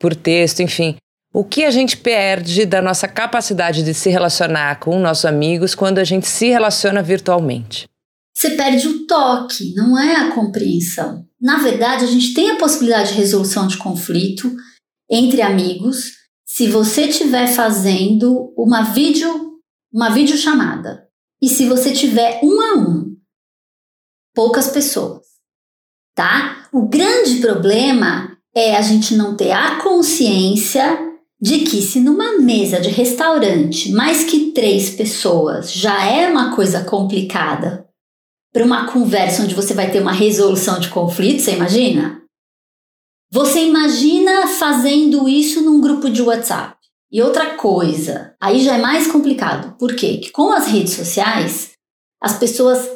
por 0.00 0.16
texto, 0.16 0.60
enfim. 0.60 0.96
O 1.34 1.42
que 1.42 1.64
a 1.64 1.70
gente 1.70 1.96
perde 1.96 2.66
da 2.66 2.82
nossa 2.82 3.08
capacidade 3.08 3.82
de 3.82 3.94
se 3.94 4.10
relacionar 4.10 4.78
com 4.78 5.00
nossos 5.00 5.24
amigos 5.24 5.74
quando 5.74 5.98
a 5.98 6.04
gente 6.04 6.28
se 6.28 6.50
relaciona 6.50 7.02
virtualmente? 7.02 7.88
Você 8.36 8.50
perde 8.50 8.86
o 8.86 9.06
toque, 9.06 9.72
não 9.74 9.98
é 9.98 10.16
a 10.16 10.32
compreensão. 10.32 11.26
Na 11.40 11.56
verdade, 11.56 12.04
a 12.04 12.06
gente 12.06 12.34
tem 12.34 12.50
a 12.50 12.58
possibilidade 12.58 13.12
de 13.12 13.18
resolução 13.18 13.66
de 13.66 13.78
conflito 13.78 14.54
entre 15.10 15.40
amigos 15.40 16.12
se 16.44 16.68
você 16.68 17.06
estiver 17.06 17.46
fazendo 17.46 18.52
uma 18.54 18.82
vídeo, 18.82 19.58
uma 19.90 20.10
videochamada. 20.10 21.08
E 21.40 21.48
se 21.48 21.66
você 21.66 21.92
tiver 21.92 22.40
um 22.42 22.60
a 22.60 22.74
um, 22.78 23.16
poucas 24.34 24.68
pessoas, 24.68 25.22
tá? 26.14 26.68
O 26.70 26.86
grande 26.88 27.36
problema 27.36 28.36
é 28.54 28.76
a 28.76 28.82
gente 28.82 29.14
não 29.14 29.34
ter 29.34 29.52
a 29.52 29.80
consciência 29.80 31.11
de 31.42 31.64
que 31.64 31.82
se 31.82 31.98
numa 31.98 32.38
mesa 32.38 32.80
de 32.80 32.88
restaurante 32.88 33.90
mais 33.90 34.22
que 34.22 34.52
três 34.52 34.90
pessoas 34.90 35.72
já 35.72 36.06
é 36.06 36.28
uma 36.28 36.54
coisa 36.54 36.84
complicada 36.84 37.84
para 38.52 38.64
uma 38.64 38.92
conversa 38.92 39.42
onde 39.42 39.54
você 39.54 39.74
vai 39.74 39.90
ter 39.90 40.00
uma 40.00 40.12
resolução 40.12 40.78
de 40.78 40.88
conflito, 40.88 41.42
você 41.42 41.56
imagina? 41.56 42.22
Você 43.32 43.66
imagina 43.66 44.46
fazendo 44.46 45.28
isso 45.28 45.62
num 45.62 45.80
grupo 45.80 46.08
de 46.08 46.22
WhatsApp. 46.22 46.76
E 47.10 47.20
outra 47.20 47.56
coisa, 47.56 48.36
aí 48.40 48.62
já 48.62 48.76
é 48.76 48.80
mais 48.80 49.10
complicado. 49.10 49.76
Por 49.78 49.96
quê? 49.96 50.18
Que 50.18 50.30
com 50.30 50.52
as 50.52 50.66
redes 50.66 50.92
sociais, 50.92 51.72
as 52.22 52.38
pessoas 52.38 52.88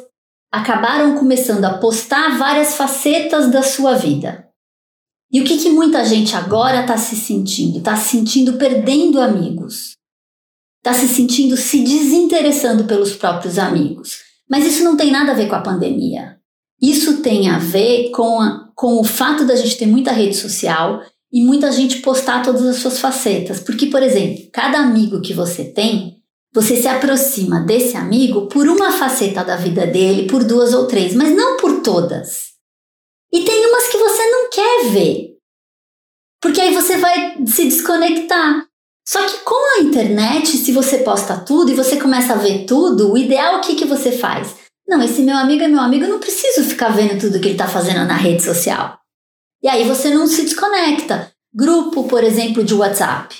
acabaram 0.51 1.17
começando 1.17 1.65
a 1.65 1.77
postar 1.79 2.37
várias 2.37 2.75
facetas 2.75 3.51
da 3.51 3.61
sua 3.61 3.95
vida. 3.95 4.46
E 5.31 5.41
o 5.41 5.43
que, 5.43 5.57
que 5.57 5.69
muita 5.69 6.05
gente 6.05 6.35
agora 6.35 6.81
está 6.81 6.97
se 6.97 7.15
sentindo? 7.15 7.79
Está 7.79 7.95
se 7.95 8.09
sentindo 8.09 8.53
perdendo 8.53 9.19
amigos. 9.19 9.97
Está 10.79 10.93
se 10.93 11.07
sentindo 11.07 11.57
se 11.57 11.83
desinteressando 11.83 12.85
pelos 12.85 13.13
próprios 13.13 13.57
amigos. 13.57 14.19
Mas 14.49 14.65
isso 14.65 14.83
não 14.83 14.95
tem 14.95 15.11
nada 15.11 15.33
a 15.33 15.35
ver 15.35 15.47
com 15.47 15.55
a 15.55 15.61
pandemia. 15.61 16.37
Isso 16.81 17.21
tem 17.21 17.49
a 17.49 17.57
ver 17.57 18.11
com, 18.11 18.39
a, 18.39 18.69
com 18.75 18.99
o 18.99 19.03
fato 19.03 19.45
da 19.45 19.55
gente 19.55 19.77
ter 19.77 19.87
muita 19.87 20.11
rede 20.11 20.35
social 20.35 21.01
e 21.31 21.43
muita 21.43 21.71
gente 21.71 21.97
postar 21.97 22.41
todas 22.41 22.65
as 22.65 22.77
suas 22.77 22.99
facetas. 22.99 23.59
Porque, 23.59 23.87
por 23.87 24.01
exemplo, 24.01 24.49
cada 24.53 24.79
amigo 24.79 25.19
que 25.19 25.33
você 25.33 25.65
tem, 25.65 26.17
você 26.53 26.77
se 26.77 26.87
aproxima 26.87 27.59
desse 27.59 27.97
amigo 27.97 28.47
por 28.47 28.67
uma 28.69 28.91
faceta 28.91 29.43
da 29.43 29.57
vida 29.57 29.85
dele, 29.85 30.27
por 30.27 30.43
duas 30.45 30.73
ou 30.73 30.85
três, 30.87 31.13
mas 31.13 31.35
não 31.35 31.57
por 31.57 31.81
todas. 31.81 32.56
E 33.31 33.43
tem 33.43 33.67
umas 33.67 33.87
que 33.87 33.97
você 33.97 34.29
não 34.29 34.49
quer 34.49 34.89
ver. 34.89 35.37
Porque 36.41 36.61
aí 36.61 36.73
você 36.73 36.97
vai 36.97 37.37
se 37.45 37.65
desconectar. 37.65 38.65
Só 39.07 39.25
que 39.25 39.37
com 39.39 39.79
a 39.79 39.83
internet, 39.83 40.57
se 40.57 40.71
você 40.71 40.99
posta 40.99 41.37
tudo 41.37 41.71
e 41.71 41.75
você 41.75 41.97
começa 41.97 42.33
a 42.33 42.37
ver 42.37 42.65
tudo, 42.65 43.11
o 43.11 43.17
ideal 43.17 43.57
o 43.57 43.61
que, 43.61 43.75
que 43.75 43.85
você 43.85 44.11
faz? 44.11 44.55
Não, 44.87 45.01
esse 45.01 45.21
meu 45.21 45.37
amigo 45.37 45.63
é 45.63 45.67
meu 45.67 45.79
amigo, 45.79 46.05
eu 46.05 46.09
não 46.09 46.19
preciso 46.19 46.63
ficar 46.63 46.89
vendo 46.89 47.19
tudo 47.19 47.39
que 47.39 47.47
ele 47.47 47.55
está 47.55 47.67
fazendo 47.67 48.05
na 48.05 48.15
rede 48.15 48.43
social. 48.43 48.97
E 49.63 49.67
aí 49.67 49.85
você 49.85 50.09
não 50.09 50.27
se 50.27 50.43
desconecta. 50.43 51.31
Grupo, 51.53 52.03
por 52.03 52.23
exemplo, 52.23 52.63
de 52.63 52.73
WhatsApp. 52.73 53.39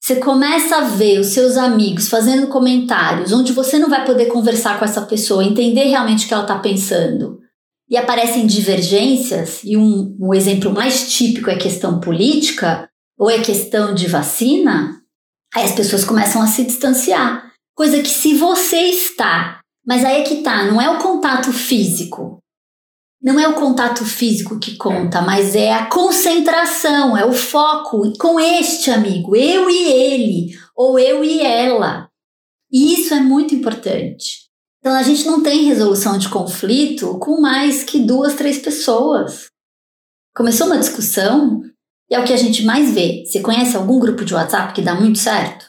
Você 0.00 0.16
começa 0.16 0.76
a 0.76 0.80
ver 0.80 1.20
os 1.20 1.28
seus 1.28 1.56
amigos 1.56 2.08
fazendo 2.08 2.48
comentários 2.48 3.32
onde 3.32 3.52
você 3.52 3.78
não 3.78 3.88
vai 3.88 4.04
poder 4.04 4.26
conversar 4.26 4.78
com 4.78 4.84
essa 4.84 5.02
pessoa, 5.02 5.44
entender 5.44 5.84
realmente 5.84 6.24
o 6.24 6.28
que 6.28 6.34
ela 6.34 6.42
está 6.42 6.58
pensando. 6.58 7.38
E 7.92 7.96
aparecem 7.98 8.46
divergências, 8.46 9.60
e 9.62 9.76
um, 9.76 10.16
um 10.18 10.32
exemplo 10.32 10.72
mais 10.72 11.12
típico 11.12 11.50
é 11.50 11.56
questão 11.56 12.00
política, 12.00 12.88
ou 13.18 13.28
é 13.28 13.42
questão 13.42 13.94
de 13.94 14.08
vacina, 14.08 14.98
aí 15.54 15.64
as 15.64 15.72
pessoas 15.72 16.02
começam 16.02 16.40
a 16.40 16.46
se 16.46 16.64
distanciar. 16.64 17.52
Coisa 17.76 18.00
que 18.00 18.08
se 18.08 18.34
você 18.34 18.78
está, 18.78 19.60
mas 19.86 20.06
aí 20.06 20.22
é 20.22 20.24
que 20.24 20.36
tá, 20.36 20.64
não 20.64 20.80
é 20.80 20.88
o 20.88 21.02
contato 21.02 21.52
físico, 21.52 22.38
não 23.22 23.38
é 23.38 23.46
o 23.46 23.56
contato 23.56 24.06
físico 24.06 24.58
que 24.58 24.78
conta, 24.78 25.20
mas 25.20 25.54
é 25.54 25.74
a 25.74 25.84
concentração, 25.84 27.14
é 27.14 27.26
o 27.26 27.32
foco 27.34 28.10
com 28.18 28.40
este 28.40 28.90
amigo, 28.90 29.36
eu 29.36 29.68
e 29.68 29.92
ele, 29.92 30.58
ou 30.74 30.98
eu 30.98 31.22
e 31.22 31.42
ela. 31.42 32.08
E 32.72 32.94
isso 32.94 33.12
é 33.12 33.20
muito 33.20 33.54
importante. 33.54 34.41
Então 34.82 34.96
a 34.96 35.02
gente 35.04 35.24
não 35.24 35.40
tem 35.40 35.64
resolução 35.64 36.18
de 36.18 36.28
conflito 36.28 37.16
com 37.20 37.40
mais 37.40 37.84
que 37.84 38.00
duas, 38.00 38.34
três 38.34 38.58
pessoas. 38.58 39.46
Começou 40.34 40.66
uma 40.66 40.78
discussão 40.78 41.62
e 42.10 42.16
é 42.16 42.18
o 42.18 42.24
que 42.24 42.32
a 42.32 42.36
gente 42.36 42.64
mais 42.64 42.92
vê. 42.92 43.22
Você 43.24 43.38
conhece 43.38 43.76
algum 43.76 44.00
grupo 44.00 44.24
de 44.24 44.34
WhatsApp 44.34 44.72
que 44.72 44.82
dá 44.82 44.92
muito 44.92 45.20
certo? 45.20 45.66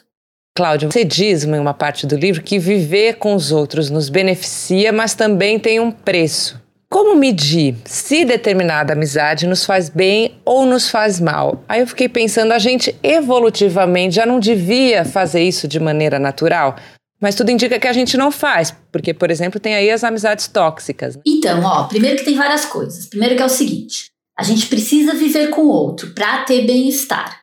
Cláudia, 0.57 0.89
você 0.89 1.05
diz 1.05 1.43
em 1.43 1.59
uma 1.59 1.75
parte 1.75 2.07
do 2.07 2.15
livro 2.15 2.41
que 2.41 2.57
viver 2.57 3.17
com 3.17 3.35
os 3.35 3.51
outros 3.51 3.91
nos 3.91 4.09
beneficia, 4.09 4.91
mas 4.91 5.13
também 5.13 5.59
tem 5.59 5.79
um 5.79 5.91
preço. 5.91 6.59
Como 6.89 7.15
medir 7.15 7.75
se 7.85 8.25
determinada 8.25 8.93
amizade 8.93 9.45
nos 9.45 9.63
faz 9.63 9.89
bem 9.89 10.39
ou 10.43 10.65
nos 10.65 10.89
faz 10.89 11.19
mal? 11.19 11.63
Aí 11.67 11.81
eu 11.81 11.87
fiquei 11.87 12.09
pensando, 12.09 12.51
a 12.51 12.59
gente 12.59 12.95
evolutivamente 13.03 14.15
já 14.15 14.25
não 14.25 14.39
devia 14.39 15.05
fazer 15.05 15.43
isso 15.43 15.67
de 15.67 15.79
maneira 15.79 16.17
natural? 16.17 16.75
Mas 17.23 17.35
tudo 17.35 17.51
indica 17.51 17.79
que 17.79 17.87
a 17.87 17.93
gente 17.93 18.17
não 18.17 18.29
faz, 18.29 18.75
porque, 18.91 19.13
por 19.13 19.31
exemplo, 19.31 19.57
tem 19.57 19.73
aí 19.75 19.89
as 19.89 20.03
amizades 20.03 20.45
tóxicas. 20.45 21.15
Né? 21.15 21.21
Então, 21.25 21.63
ó, 21.63 21.85
primeiro 21.85 22.17
que 22.17 22.25
tem 22.25 22.35
várias 22.35 22.65
coisas. 22.65 23.05
Primeiro 23.05 23.37
que 23.37 23.41
é 23.41 23.45
o 23.45 23.49
seguinte: 23.49 24.11
a 24.37 24.43
gente 24.43 24.65
precisa 24.65 25.13
viver 25.13 25.49
com 25.49 25.61
o 25.61 25.69
outro 25.69 26.13
para 26.13 26.43
ter 26.43 26.67
bem-estar. 26.67 27.39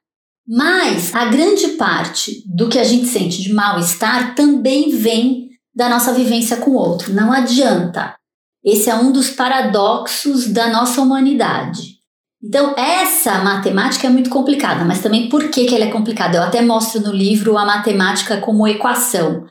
Mas 0.47 1.15
a 1.15 1.31
grande 1.31 1.69
parte 1.79 2.43
do 2.47 2.69
que 2.69 2.79
a 2.79 2.85
gente 2.85 3.07
sente 3.07 3.41
de 3.41 3.55
mal-estar 3.55 4.35
também 4.35 4.91
vem 4.91 5.49
da 5.75 5.89
nossa 5.89 6.13
vivência 6.13 6.59
com 6.59 6.73
o 6.73 6.77
outro. 6.77 7.15
Não 7.15 7.33
adianta. 7.33 8.15
Esse 8.63 8.91
é 8.91 8.95
um 8.95 9.11
dos 9.11 9.31
paradoxos 9.31 10.49
da 10.49 10.69
nossa 10.69 11.01
humanidade. 11.01 12.01
Então, 12.43 12.75
essa 12.77 13.39
matemática 13.39 14.07
é 14.07 14.11
muito 14.11 14.29
complicada, 14.29 14.85
mas 14.85 15.01
também 15.01 15.31
por 15.31 15.49
que, 15.49 15.65
que 15.65 15.75
ela 15.75 15.85
é 15.85 15.91
complicada? 15.91 16.37
Eu 16.37 16.43
até 16.43 16.61
mostro 16.61 17.01
no 17.01 17.13
livro 17.13 17.57
a 17.57 17.65
matemática 17.65 18.39
como 18.43 18.69
equação. 18.69 19.47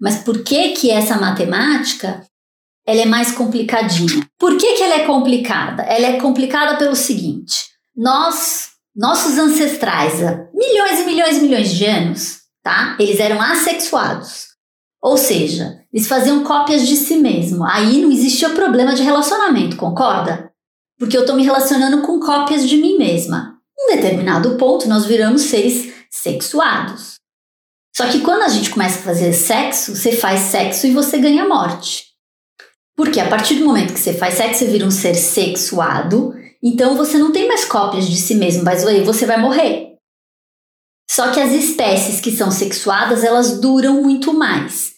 Mas 0.00 0.22
por 0.22 0.42
que, 0.42 0.70
que 0.70 0.90
essa 0.90 1.18
matemática 1.18 2.24
ela 2.86 3.02
é 3.02 3.06
mais 3.06 3.32
complicadinha? 3.32 4.26
Por 4.38 4.56
que, 4.56 4.74
que 4.74 4.82
ela 4.82 4.94
é 4.94 5.04
complicada? 5.04 5.82
Ela 5.82 6.06
é 6.06 6.20
complicada 6.20 6.78
pelo 6.78 6.96
seguinte: 6.96 7.66
nós, 7.94 8.70
nossos 8.96 9.38
ancestrais, 9.38 10.22
há 10.22 10.48
milhões 10.54 11.00
e 11.00 11.04
milhões 11.04 11.38
e 11.38 11.40
milhões 11.42 11.74
de 11.74 11.84
anos, 11.84 12.38
tá? 12.62 12.96
Eles 12.98 13.20
eram 13.20 13.40
assexuados. 13.40 14.48
Ou 15.02 15.16
seja, 15.16 15.80
eles 15.92 16.06
faziam 16.06 16.42
cópias 16.44 16.86
de 16.86 16.96
si 16.96 17.16
mesmo. 17.16 17.64
Aí 17.64 18.02
não 18.02 18.10
existia 18.10 18.50
problema 18.50 18.94
de 18.94 19.02
relacionamento, 19.02 19.76
concorda? 19.76 20.50
Porque 20.98 21.16
eu 21.16 21.22
estou 21.22 21.36
me 21.36 21.44
relacionando 21.44 22.02
com 22.02 22.20
cópias 22.20 22.68
de 22.68 22.76
mim 22.76 22.98
mesma. 22.98 23.56
Em 23.78 23.96
determinado 23.96 24.56
ponto, 24.56 24.86
nós 24.86 25.06
viramos 25.06 25.42
seres 25.42 25.90
sexuados. 26.10 27.19
Só 27.96 28.06
que 28.06 28.20
quando 28.20 28.42
a 28.42 28.48
gente 28.48 28.70
começa 28.70 28.98
a 28.98 29.02
fazer 29.02 29.32
sexo, 29.32 29.94
você 29.94 30.12
faz 30.12 30.40
sexo 30.40 30.86
e 30.86 30.92
você 30.92 31.18
ganha 31.18 31.48
morte. 31.48 32.06
Porque 32.96 33.20
a 33.20 33.28
partir 33.28 33.56
do 33.56 33.64
momento 33.64 33.94
que 33.94 34.00
você 34.00 34.12
faz 34.12 34.34
sexo, 34.34 34.60
você 34.60 34.70
vira 34.70 34.86
um 34.86 34.90
ser 34.90 35.14
sexuado, 35.14 36.34
então 36.62 36.96
você 36.96 37.18
não 37.18 37.32
tem 37.32 37.48
mais 37.48 37.64
cópias 37.64 38.08
de 38.08 38.16
si 38.16 38.34
mesmo, 38.34 38.62
mas 38.62 38.86
aí 38.86 39.02
você 39.02 39.26
vai 39.26 39.40
morrer. 39.40 39.94
Só 41.10 41.32
que 41.32 41.40
as 41.40 41.52
espécies 41.52 42.20
que 42.20 42.30
são 42.30 42.50
sexuadas, 42.50 43.24
elas 43.24 43.60
duram 43.60 44.02
muito 44.02 44.32
mais. 44.32 44.92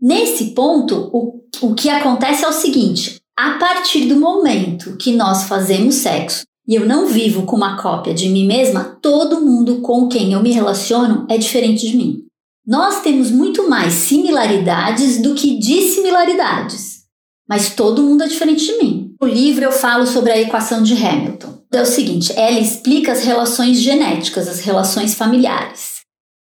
Nesse 0.00 0.46
ponto, 0.54 1.08
o, 1.12 1.40
o 1.62 1.74
que 1.74 1.88
acontece 1.88 2.44
é 2.44 2.48
o 2.48 2.52
seguinte: 2.52 3.20
a 3.38 3.52
partir 3.52 4.06
do 4.06 4.16
momento 4.16 4.96
que 4.96 5.12
nós 5.12 5.44
fazemos 5.44 5.94
sexo 5.94 6.44
e 6.68 6.74
eu 6.74 6.84
não 6.84 7.06
vivo 7.06 7.46
com 7.46 7.56
uma 7.56 7.80
cópia 7.80 8.12
de 8.12 8.28
mim 8.28 8.46
mesma, 8.46 8.98
todo 9.00 9.40
mundo 9.40 9.80
com 9.80 10.08
quem 10.08 10.32
eu 10.32 10.42
me 10.42 10.52
relaciono 10.52 11.26
é 11.30 11.38
diferente 11.38 11.88
de 11.88 11.96
mim. 11.96 12.25
Nós 12.66 13.00
temos 13.00 13.30
muito 13.30 13.68
mais 13.68 13.92
similaridades 13.92 15.22
do 15.22 15.34
que 15.34 15.58
dissimilaridades, 15.58 17.04
mas 17.48 17.70
todo 17.74 18.02
mundo 18.02 18.24
é 18.24 18.26
diferente 18.26 18.64
de 18.64 18.78
mim. 18.78 19.14
No 19.20 19.28
livro 19.28 19.64
eu 19.64 19.70
falo 19.70 20.06
sobre 20.06 20.32
a 20.32 20.40
equação 20.40 20.82
de 20.82 20.94
Hamilton. 20.94 21.62
É 21.72 21.82
o 21.82 21.86
seguinte, 21.86 22.32
ela 22.36 22.58
explica 22.58 23.12
as 23.12 23.22
relações 23.22 23.78
genéticas, 23.78 24.48
as 24.48 24.60
relações 24.60 25.14
familiares. 25.14 26.00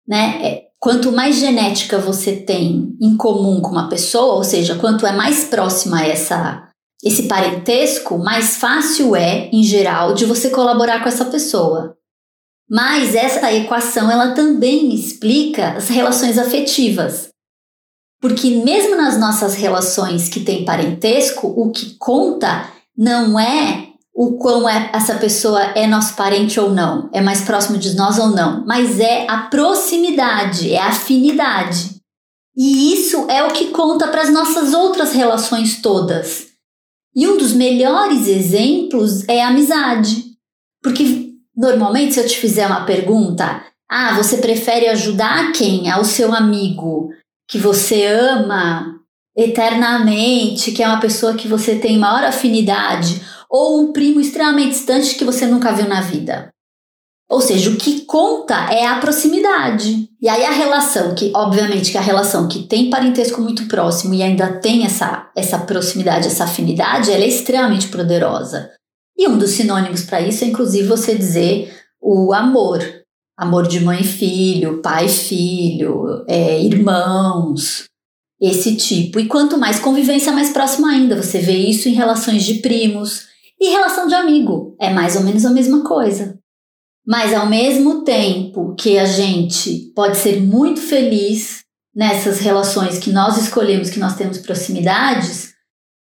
Né? 0.08 0.40
É, 0.44 0.64
quanto 0.80 1.12
mais 1.12 1.38
genética 1.38 1.98
você 1.98 2.36
tem 2.36 2.94
em 3.00 3.16
comum 3.16 3.62
com 3.62 3.70
uma 3.70 3.88
pessoa, 3.88 4.34
ou 4.34 4.44
seja, 4.44 4.76
quanto 4.76 5.06
é 5.06 5.14
mais 5.14 5.46
próxima 5.46 6.04
essa 6.04 6.68
esse 7.04 7.24
parentesco, 7.24 8.20
mais 8.20 8.58
fácil 8.58 9.16
é, 9.16 9.50
em 9.52 9.64
geral, 9.64 10.14
de 10.14 10.24
você 10.24 10.52
colaborar 10.52 11.02
com 11.02 11.10
essa 11.10 11.26
pessoa. 11.26 11.98
Mas 12.72 13.14
essa 13.14 13.52
equação 13.52 14.10
ela 14.10 14.32
também 14.34 14.96
explica 14.96 15.74
as 15.74 15.90
relações 15.90 16.38
afetivas. 16.38 17.28
Porque 18.22 18.50
mesmo 18.64 18.96
nas 18.96 19.20
nossas 19.20 19.56
relações 19.56 20.30
que 20.30 20.40
têm 20.40 20.64
parentesco, 20.64 21.48
o 21.48 21.70
que 21.70 21.98
conta 21.98 22.70
não 22.98 23.38
é 23.38 23.90
o 24.16 24.38
quão 24.38 24.70
é, 24.70 24.90
essa 24.94 25.16
pessoa 25.16 25.62
é 25.76 25.86
nosso 25.86 26.16
parente 26.16 26.60
ou 26.60 26.70
não, 26.74 27.10
é 27.12 27.20
mais 27.20 27.42
próximo 27.42 27.78
de 27.78 27.94
nós 27.96 28.18
ou 28.18 28.28
não, 28.30 28.64
mas 28.66 29.00
é 29.00 29.26
a 29.30 29.44
proximidade, 29.44 30.72
é 30.72 30.80
a 30.80 30.88
afinidade. 30.88 31.96
E 32.56 32.94
isso 32.94 33.26
é 33.30 33.44
o 33.44 33.52
que 33.52 33.68
conta 33.72 34.08
para 34.08 34.22
as 34.22 34.30
nossas 34.30 34.74
outras 34.74 35.12
relações 35.12 35.82
todas. 35.82 36.48
E 37.14 37.28
um 37.28 37.38
dos 37.38 37.52
melhores 37.52 38.28
exemplos 38.28 39.28
é 39.28 39.44
a 39.44 39.50
amizade. 39.50 40.32
Porque 40.82 41.21
normalmente, 41.62 42.16
se 42.16 42.20
eu 42.20 42.28
te 42.28 42.40
fizer 42.40 42.66
uma 42.66 42.86
pergunta, 42.86 43.64
ah, 43.88 44.16
você 44.16 44.38
prefere 44.38 44.88
ajudar 44.88 45.52
quem? 45.52 45.92
Ao 45.92 46.04
seu 46.04 46.34
amigo 46.34 47.10
que 47.48 47.60
você 47.60 48.08
ama 48.08 49.00
eternamente, 49.38 50.72
que 50.72 50.82
é 50.82 50.88
uma 50.88 51.00
pessoa 51.00 51.36
que 51.36 51.48
você 51.48 51.76
tem 51.76 52.00
maior 52.00 52.24
afinidade, 52.24 53.22
ou 53.50 53.80
um 53.80 53.94
primo 53.94 54.20
extremamente 54.20 54.72
distante 54.72 55.16
que 55.16 55.24
você 55.24 55.46
nunca 55.46 55.72
viu 55.72 55.88
na 55.88 56.02
vida. 56.02 56.50
Ou 57.30 57.40
seja, 57.40 57.70
o 57.70 57.78
que 57.78 58.02
conta 58.02 58.56
é 58.74 58.86
a 58.86 59.00
proximidade. 59.00 60.10
E 60.22 60.28
aí 60.28 60.44
a 60.44 60.52
relação, 60.52 61.16
que 61.16 61.32
obviamente 61.34 61.92
que 61.92 61.98
a 61.98 62.02
relação 62.02 62.48
que 62.48 62.64
tem 62.64 62.90
parentesco 62.90 63.40
muito 63.40 63.68
próximo 63.68 64.14
e 64.14 64.24
ainda 64.24 64.60
tem 64.60 64.86
essa, 64.86 65.30
essa 65.36 65.60
proximidade, 65.60 66.28
essa 66.28 66.44
afinidade, 66.44 67.12
ela 67.12 67.24
é 67.24 67.28
extremamente 67.28 67.88
poderosa. 67.88 68.72
E 69.22 69.28
um 69.28 69.38
dos 69.38 69.52
sinônimos 69.52 70.02
para 70.02 70.20
isso 70.20 70.44
é 70.44 70.48
inclusive 70.48 70.88
você 70.88 71.14
dizer 71.14 71.72
o 72.02 72.34
amor. 72.34 72.80
Amor 73.38 73.68
de 73.68 73.80
mãe 73.80 74.02
e 74.02 74.04
filho, 74.04 74.82
pai 74.82 75.06
e 75.06 75.10
filho, 75.10 76.26
é, 76.28 76.60
irmãos, 76.60 77.84
esse 78.42 78.76
tipo. 78.76 79.20
E 79.20 79.28
quanto 79.28 79.60
mais 79.60 79.80
convivência, 79.80 80.32
mais 80.32 80.50
próximo 80.50 80.88
ainda. 80.88 81.22
Você 81.22 81.38
vê 81.38 81.56
isso 81.56 81.88
em 81.88 81.94
relações 81.94 82.44
de 82.44 82.56
primos 82.56 83.28
e 83.60 83.70
relação 83.70 84.08
de 84.08 84.16
amigo. 84.16 84.76
É 84.82 84.92
mais 84.92 85.16
ou 85.16 85.22
menos 85.22 85.46
a 85.46 85.52
mesma 85.52 85.84
coisa. 85.84 86.40
Mas 87.06 87.32
ao 87.32 87.46
mesmo 87.46 88.04
tempo 88.04 88.74
que 88.74 88.98
a 88.98 89.06
gente 89.06 89.92
pode 89.96 90.18
ser 90.18 90.42
muito 90.42 90.82
feliz 90.82 91.60
nessas 91.94 92.40
relações 92.40 92.98
que 92.98 93.12
nós 93.12 93.38
escolhemos, 93.38 93.92
que 93.92 94.00
nós 94.00 94.16
temos 94.16 94.40
proximidades, 94.40 95.54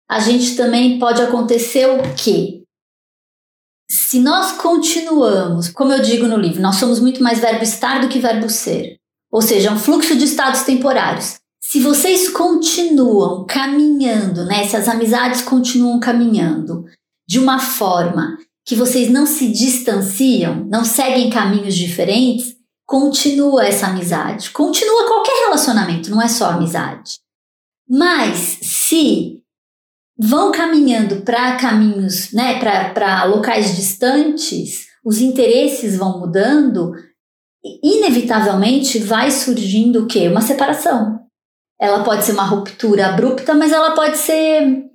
a 0.08 0.20
gente 0.20 0.54
também 0.54 1.00
pode 1.00 1.20
acontecer 1.20 1.86
o 1.86 2.14
quê? 2.14 2.58
Se 3.90 4.20
nós 4.20 4.52
continuamos, 4.52 5.68
como 5.70 5.92
eu 5.92 6.02
digo 6.02 6.26
no 6.26 6.36
livro, 6.36 6.60
nós 6.60 6.76
somos 6.76 7.00
muito 7.00 7.22
mais 7.22 7.38
verbo 7.38 7.62
estar 7.62 8.00
do 8.00 8.08
que 8.08 8.18
verbo 8.18 8.48
ser. 8.50 8.96
Ou 9.30 9.40
seja, 9.40 9.72
um 9.72 9.78
fluxo 9.78 10.16
de 10.16 10.24
estados 10.24 10.62
temporários. 10.62 11.36
Se 11.60 11.80
vocês 11.80 12.28
continuam 12.30 13.44
caminhando, 13.46 14.44
né, 14.44 14.66
se 14.66 14.76
as 14.76 14.88
amizades 14.88 15.42
continuam 15.42 16.00
caminhando 16.00 16.84
de 17.26 17.38
uma 17.38 17.58
forma 17.58 18.38
que 18.64 18.74
vocês 18.74 19.10
não 19.10 19.26
se 19.26 19.48
distanciam, 19.48 20.66
não 20.66 20.84
seguem 20.84 21.30
caminhos 21.30 21.74
diferentes, 21.74 22.56
continua 22.86 23.66
essa 23.66 23.86
amizade. 23.86 24.50
Continua 24.50 25.08
qualquer 25.08 25.44
relacionamento, 25.44 26.10
não 26.10 26.20
é 26.20 26.28
só 26.28 26.50
amizade. 26.50 27.18
Mas 27.88 28.58
se 28.62 29.42
vão 30.18 30.50
caminhando 30.50 31.22
para 31.22 31.56
caminhos, 31.56 32.32
né, 32.32 32.58
para 32.58 33.24
locais 33.24 33.76
distantes, 33.76 34.86
os 35.04 35.20
interesses 35.20 35.96
vão 35.96 36.18
mudando, 36.18 36.92
inevitavelmente 37.82 38.98
vai 38.98 39.30
surgindo 39.30 40.02
o 40.02 40.06
quê? 40.06 40.28
Uma 40.28 40.40
separação. 40.40 41.20
Ela 41.80 42.02
pode 42.02 42.24
ser 42.24 42.32
uma 42.32 42.44
ruptura 42.44 43.06
abrupta, 43.06 43.54
mas 43.54 43.72
ela 43.72 43.92
pode 43.92 44.18
ser 44.18 44.88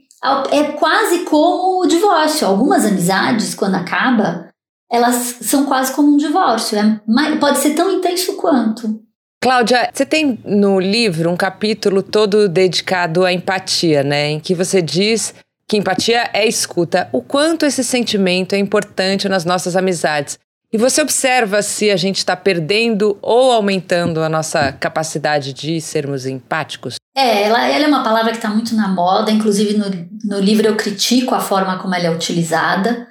é 0.52 0.64
quase 0.74 1.20
como 1.26 1.82
o 1.82 1.88
divórcio. 1.88 2.48
Algumas 2.48 2.86
amizades, 2.86 3.54
quando 3.54 3.76
acaba, 3.76 4.50
elas 4.90 5.16
são 5.42 5.66
quase 5.66 5.94
como 5.94 6.14
um 6.14 6.18
divórcio. 6.18 6.78
É, 6.78 7.36
pode 7.40 7.58
ser 7.58 7.72
tão 7.72 7.92
intenso 7.92 8.36
quanto. 8.38 9.02
Cláudia, 9.44 9.90
você 9.94 10.06
tem 10.06 10.40
no 10.46 10.80
livro 10.80 11.30
um 11.30 11.36
capítulo 11.36 12.02
todo 12.02 12.48
dedicado 12.48 13.26
à 13.26 13.34
empatia, 13.34 14.02
né? 14.02 14.30
Em 14.30 14.40
que 14.40 14.56
você 14.56 14.82
diz 14.82 15.36
que 15.68 15.76
empatia 15.76 16.30
é 16.32 16.48
escuta. 16.48 17.10
O 17.12 17.22
quanto 17.22 17.66
esse 17.66 17.84
sentimento 17.84 18.54
é 18.54 18.58
importante 18.58 19.28
nas 19.28 19.44
nossas 19.44 19.76
amizades. 19.76 20.40
E 20.72 20.78
você 20.78 21.02
observa 21.02 21.62
se 21.62 21.92
a 21.92 21.98
gente 21.98 22.20
está 22.20 22.38
perdendo 22.38 23.18
ou 23.22 23.52
aumentando 23.52 24.24
a 24.24 24.30
nossa 24.30 24.72
capacidade 24.72 25.52
de 25.52 25.82
sermos 25.82 26.26
empáticos? 26.26 26.96
É, 27.14 27.44
ela, 27.44 27.68
ela 27.68 27.84
é 27.84 27.88
uma 27.90 28.02
palavra 28.02 28.32
que 28.32 28.38
está 28.38 28.50
muito 28.50 28.74
na 28.74 28.88
moda. 28.88 29.30
Inclusive, 29.30 29.74
no, 29.74 29.90
no 30.24 30.40
livro 30.40 30.68
eu 30.68 30.78
critico 30.78 31.36
a 31.36 31.42
forma 31.42 31.78
como 31.80 31.94
ela 31.94 32.08
é 32.08 32.12
utilizada. 32.12 33.10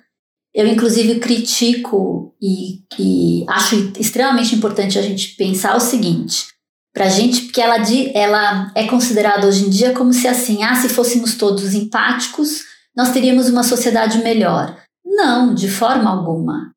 Eu, 0.54 0.66
inclusive, 0.66 1.18
critico 1.18 2.34
e, 2.40 2.80
e 2.98 3.44
acho 3.48 3.92
extremamente 3.98 4.54
importante 4.54 4.98
a 4.98 5.02
gente 5.02 5.34
pensar 5.36 5.74
o 5.76 5.80
seguinte: 5.80 6.46
para 6.92 7.06
a 7.06 7.08
gente, 7.08 7.42
porque 7.42 7.60
ela, 7.60 7.76
ela 8.14 8.72
é 8.74 8.86
considerada 8.86 9.46
hoje 9.46 9.64
em 9.64 9.70
dia 9.70 9.92
como 9.92 10.12
se 10.12 10.28
assim, 10.28 10.62
ah, 10.62 10.74
se 10.74 10.90
fôssemos 10.90 11.36
todos 11.36 11.72
empáticos, 11.72 12.64
nós 12.94 13.12
teríamos 13.12 13.48
uma 13.48 13.62
sociedade 13.62 14.18
melhor. 14.18 14.76
Não, 15.04 15.54
de 15.54 15.70
forma 15.70 16.10
alguma. 16.10 16.72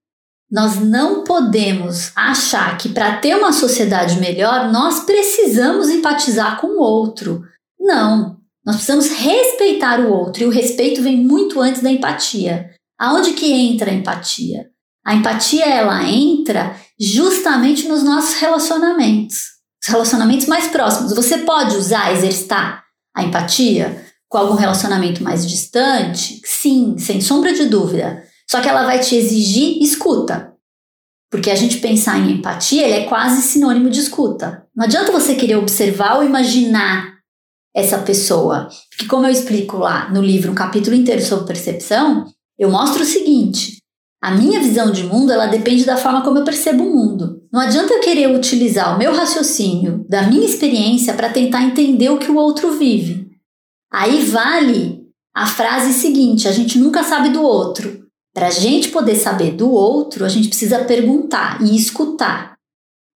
Nós 0.50 0.80
não 0.80 1.24
podemos 1.24 2.12
achar 2.16 2.78
que 2.78 2.90
para 2.90 3.18
ter 3.18 3.36
uma 3.36 3.52
sociedade 3.52 4.20
melhor, 4.20 4.72
nós 4.72 5.02
precisamos 5.02 5.90
empatizar 5.90 6.62
com 6.62 6.68
o 6.68 6.80
outro. 6.80 7.44
Não, 7.80 8.38
nós 8.66 8.78
precisamos 8.78 9.10
respeitar 9.10 10.00
o 10.00 10.12
outro 10.12 10.44
e 10.44 10.46
o 10.46 10.52
respeito 10.52 11.02
vem 11.02 11.18
muito 11.18 11.60
antes 11.60 11.82
da 11.82 11.92
empatia. 11.92 12.72
Aonde 12.98 13.34
que 13.34 13.52
entra 13.52 13.92
a 13.92 13.94
empatia? 13.94 14.68
A 15.06 15.14
empatia 15.14 15.66
ela 15.66 16.04
entra 16.04 16.76
justamente 17.00 17.88
nos 17.88 18.04
nossos 18.04 18.40
relacionamentos, 18.40 19.38
os 19.84 19.90
relacionamentos 19.90 20.48
mais 20.48 20.68
próximos. 20.68 21.14
Você 21.14 21.40
pode 21.40 21.76
usar, 21.76 22.12
exercitar 22.14 22.84
a 23.16 23.24
empatia 23.24 24.04
com 24.28 24.38
algum 24.38 24.56
relacionamento 24.56 25.24
mais 25.24 25.48
distante? 25.48 26.42
Sim, 26.44 26.98
sem 26.98 27.22
sombra 27.22 27.54
de 27.54 27.66
dúvida. 27.66 28.24
Só 28.50 28.62
que 28.62 28.70
ela 28.70 28.86
vai 28.86 29.00
te 29.00 29.16
exigir 29.16 29.82
escuta. 29.82 30.54
Porque 31.30 31.52
a 31.52 31.56
gente 31.56 31.78
pensar 31.78 32.18
em 32.18 32.32
empatia, 32.32 32.84
ele 32.84 32.94
é 32.94 33.06
quase 33.06 33.42
sinônimo 33.42 33.90
de 33.90 34.00
escuta. 34.00 34.66
Não 34.76 34.86
adianta 34.86 35.12
você 35.12 35.36
querer 35.36 35.58
observar 35.58 36.18
ou 36.18 36.24
imaginar 36.24 37.16
essa 37.76 37.98
pessoa. 38.00 38.70
Porque 38.90 39.06
como 39.06 39.26
eu 39.26 39.32
explico 39.32 39.78
lá 39.78 40.10
no 40.12 40.22
livro 40.22 40.52
um 40.52 40.56
capítulo 40.56 40.96
inteiro 40.96 41.22
sobre 41.22 41.48
percepção, 41.48 42.26
eu 42.58 42.72
mostro 42.72 43.04
o 43.04 43.06
seguinte: 43.06 43.78
a 44.22 44.32
minha 44.32 44.60
visão 44.60 44.92
de 44.92 45.04
mundo 45.04 45.32
ela 45.32 45.46
depende 45.46 45.86
da 45.86 45.98
forma 45.98 46.24
como 46.24 46.40
eu 46.40 46.44
percebo 46.44 46.84
o 46.84 46.94
mundo. 46.94 47.44
Não 47.52 47.60
adianta 47.62 47.94
eu 47.94 48.00
querer 48.00 48.36
utilizar 48.36 48.96
o 48.96 48.98
meu 48.98 49.14
raciocínio, 49.14 50.06
da 50.10 50.24
minha 50.24 50.46
experiência, 50.46 51.14
para 51.14 51.30
tentar 51.30 51.64
entender 51.64 52.10
o 52.10 52.18
que 52.18 52.32
o 52.32 52.36
outro 52.36 52.72
vive. 52.72 53.30
Aí 53.92 54.26
vale 54.26 55.06
a 55.36 55.46
frase 55.46 55.94
seguinte: 55.94 56.48
a 56.48 56.52
gente 56.52 56.80
nunca 56.80 57.04
sabe 57.04 57.30
do 57.30 57.42
outro. 57.42 58.06
Para 58.34 58.48
a 58.48 58.52
gente 58.52 58.90
poder 58.90 59.16
saber 59.16 59.52
do 59.52 59.70
outro, 59.72 60.26
a 60.26 60.30
gente 60.30 60.50
precisa 60.50 60.84
perguntar 60.84 61.62
e 61.62 61.76
escutar. 61.76 62.56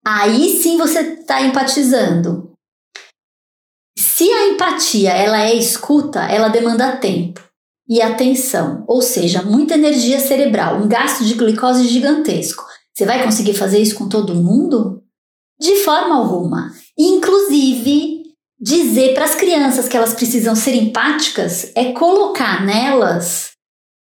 Aí 0.05 0.57
sim 0.61 0.77
você 0.77 0.99
está 0.99 1.41
empatizando. 1.41 2.53
Se 3.97 4.31
a 4.31 4.47
empatia 4.47 5.11
ela 5.11 5.41
é 5.41 5.53
escuta, 5.55 6.21
ela 6.21 6.47
demanda 6.47 6.95
tempo 6.97 7.48
e 7.89 8.01
atenção, 8.03 8.85
ou 8.87 9.01
seja, 9.01 9.41
muita 9.41 9.73
energia 9.73 10.19
cerebral, 10.19 10.77
um 10.77 10.87
gasto 10.87 11.25
de 11.25 11.33
glicose 11.33 11.87
gigantesco. 11.87 12.63
Você 12.93 13.03
vai 13.03 13.23
conseguir 13.23 13.55
fazer 13.55 13.79
isso 13.79 13.95
com 13.95 14.07
todo 14.07 14.35
mundo? 14.35 15.01
De 15.59 15.75
forma 15.77 16.15
alguma. 16.15 16.71
Inclusive, 16.97 18.21
dizer 18.59 19.15
para 19.15 19.25
as 19.25 19.33
crianças 19.33 19.87
que 19.87 19.97
elas 19.97 20.13
precisam 20.13 20.55
ser 20.55 20.75
empáticas 20.75 21.71
é 21.75 21.91
colocar 21.91 22.63
nelas 22.63 23.51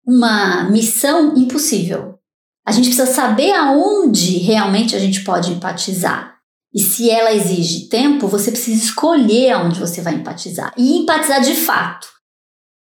uma 0.06 0.68
missão 0.70 1.34
impossível. 1.36 2.18
A 2.66 2.72
gente 2.72 2.88
precisa 2.88 3.06
saber 3.06 3.52
aonde 3.52 4.38
realmente 4.38 4.94
a 4.94 4.98
gente 4.98 5.24
pode 5.24 5.50
empatizar. 5.50 6.36
E 6.74 6.80
se 6.80 7.10
ela 7.10 7.32
exige 7.32 7.88
tempo, 7.88 8.26
você 8.26 8.50
precisa 8.50 8.84
escolher 8.84 9.50
aonde 9.52 9.80
você 9.80 10.00
vai 10.00 10.14
empatizar. 10.14 10.72
E 10.76 10.98
empatizar 10.98 11.40
de 11.40 11.54
fato. 11.54 12.08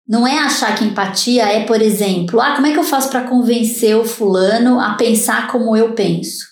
Não 0.09 0.27
é 0.27 0.39
achar 0.39 0.77
que 0.77 0.85
empatia 0.85 1.45
é, 1.45 1.65
por 1.65 1.83
exemplo, 1.83 2.41
ah, 2.41 2.55
como 2.55 2.67
é 2.67 2.73
que 2.73 2.79
eu 2.79 2.85
faço 2.85 3.11
para 3.11 3.27
convencer 3.27 3.97
o 3.97 4.05
fulano 4.05 4.79
a 4.79 4.95
pensar 4.95 5.51
como 5.51 5.77
eu 5.77 5.95
penso? 5.95 6.47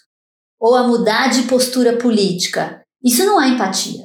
Ou 0.61 0.75
a 0.75 0.87
mudar 0.87 1.29
de 1.29 1.43
postura 1.43 1.97
política? 1.97 2.83
Isso 3.03 3.25
não 3.25 3.41
é 3.41 3.49
empatia. 3.49 4.05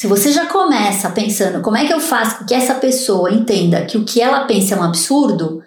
Se 0.00 0.06
você 0.06 0.32
já 0.32 0.46
começa 0.46 1.10
pensando 1.10 1.62
como 1.62 1.76
é 1.76 1.86
que 1.86 1.92
eu 1.92 2.00
faço 2.00 2.44
que 2.46 2.54
essa 2.54 2.74
pessoa 2.74 3.30
entenda 3.30 3.84
que 3.84 3.98
o 3.98 4.04
que 4.04 4.20
ela 4.20 4.46
pensa 4.46 4.74
é 4.74 4.78
um 4.78 4.82
absurdo, 4.82 5.62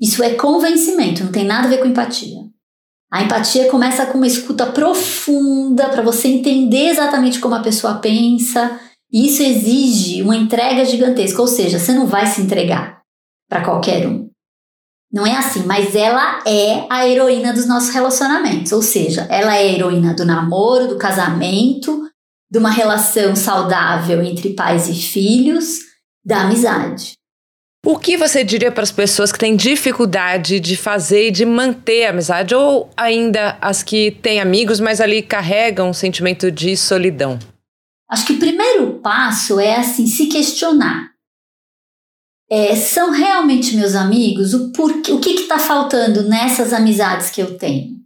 isso 0.00 0.22
é 0.24 0.34
convencimento, 0.34 1.22
não 1.22 1.30
tem 1.30 1.44
nada 1.44 1.66
a 1.66 1.70
ver 1.70 1.78
com 1.78 1.86
empatia. 1.86 2.38
A 3.12 3.22
empatia 3.22 3.70
começa 3.70 4.06
com 4.06 4.18
uma 4.18 4.26
escuta 4.26 4.66
profunda 4.66 5.88
para 5.90 6.02
você 6.02 6.26
entender 6.26 6.88
exatamente 6.88 7.38
como 7.38 7.54
a 7.54 7.62
pessoa 7.62 7.94
pensa 7.96 8.80
e 9.14 9.28
isso 9.28 9.44
exige 9.44 10.22
uma 10.22 10.34
entrega 10.34 10.84
gigantesca, 10.84 11.40
ou 11.40 11.46
seja, 11.46 11.78
você 11.78 11.92
não 11.92 12.04
vai 12.04 12.26
se 12.26 12.40
entregar 12.40 13.00
para 13.48 13.62
qualquer 13.62 14.08
um. 14.08 14.28
Não 15.12 15.24
é 15.24 15.36
assim, 15.36 15.62
mas 15.64 15.94
ela 15.94 16.42
é 16.44 16.84
a 16.90 17.06
heroína 17.06 17.52
dos 17.52 17.68
nossos 17.68 17.90
relacionamentos, 17.90 18.72
ou 18.72 18.82
seja, 18.82 19.28
ela 19.30 19.54
é 19.54 19.58
a 19.58 19.72
heroína 19.72 20.14
do 20.14 20.24
namoro, 20.24 20.88
do 20.88 20.98
casamento, 20.98 22.10
de 22.50 22.58
uma 22.58 22.72
relação 22.72 23.36
saudável 23.36 24.20
entre 24.20 24.52
pais 24.52 24.88
e 24.88 24.94
filhos, 24.94 25.78
da 26.26 26.40
amizade. 26.40 27.12
O 27.86 27.96
que 27.96 28.16
você 28.16 28.42
diria 28.42 28.72
para 28.72 28.82
as 28.82 28.90
pessoas 28.90 29.30
que 29.30 29.38
têm 29.38 29.54
dificuldade 29.54 30.58
de 30.58 30.76
fazer 30.76 31.28
e 31.28 31.30
de 31.30 31.44
manter 31.44 32.06
a 32.06 32.10
amizade, 32.10 32.52
ou 32.52 32.90
ainda 32.96 33.56
as 33.60 33.84
que 33.84 34.10
têm 34.10 34.40
amigos, 34.40 34.80
mas 34.80 35.00
ali 35.00 35.22
carregam 35.22 35.90
um 35.90 35.94
sentimento 35.94 36.50
de 36.50 36.76
solidão? 36.76 37.38
Acho 38.14 38.26
que 38.26 38.34
o 38.34 38.38
primeiro 38.38 39.00
passo 39.00 39.58
é 39.58 39.74
assim 39.74 40.06
se 40.06 40.26
questionar. 40.26 41.10
É, 42.48 42.76
são 42.76 43.10
realmente 43.10 43.74
meus 43.74 43.96
amigos? 43.96 44.54
O, 44.54 44.70
porquê, 44.70 45.10
o 45.10 45.18
que 45.18 45.30
está 45.30 45.58
faltando 45.58 46.22
nessas 46.22 46.72
amizades 46.72 47.30
que 47.30 47.42
eu 47.42 47.58
tenho? 47.58 47.96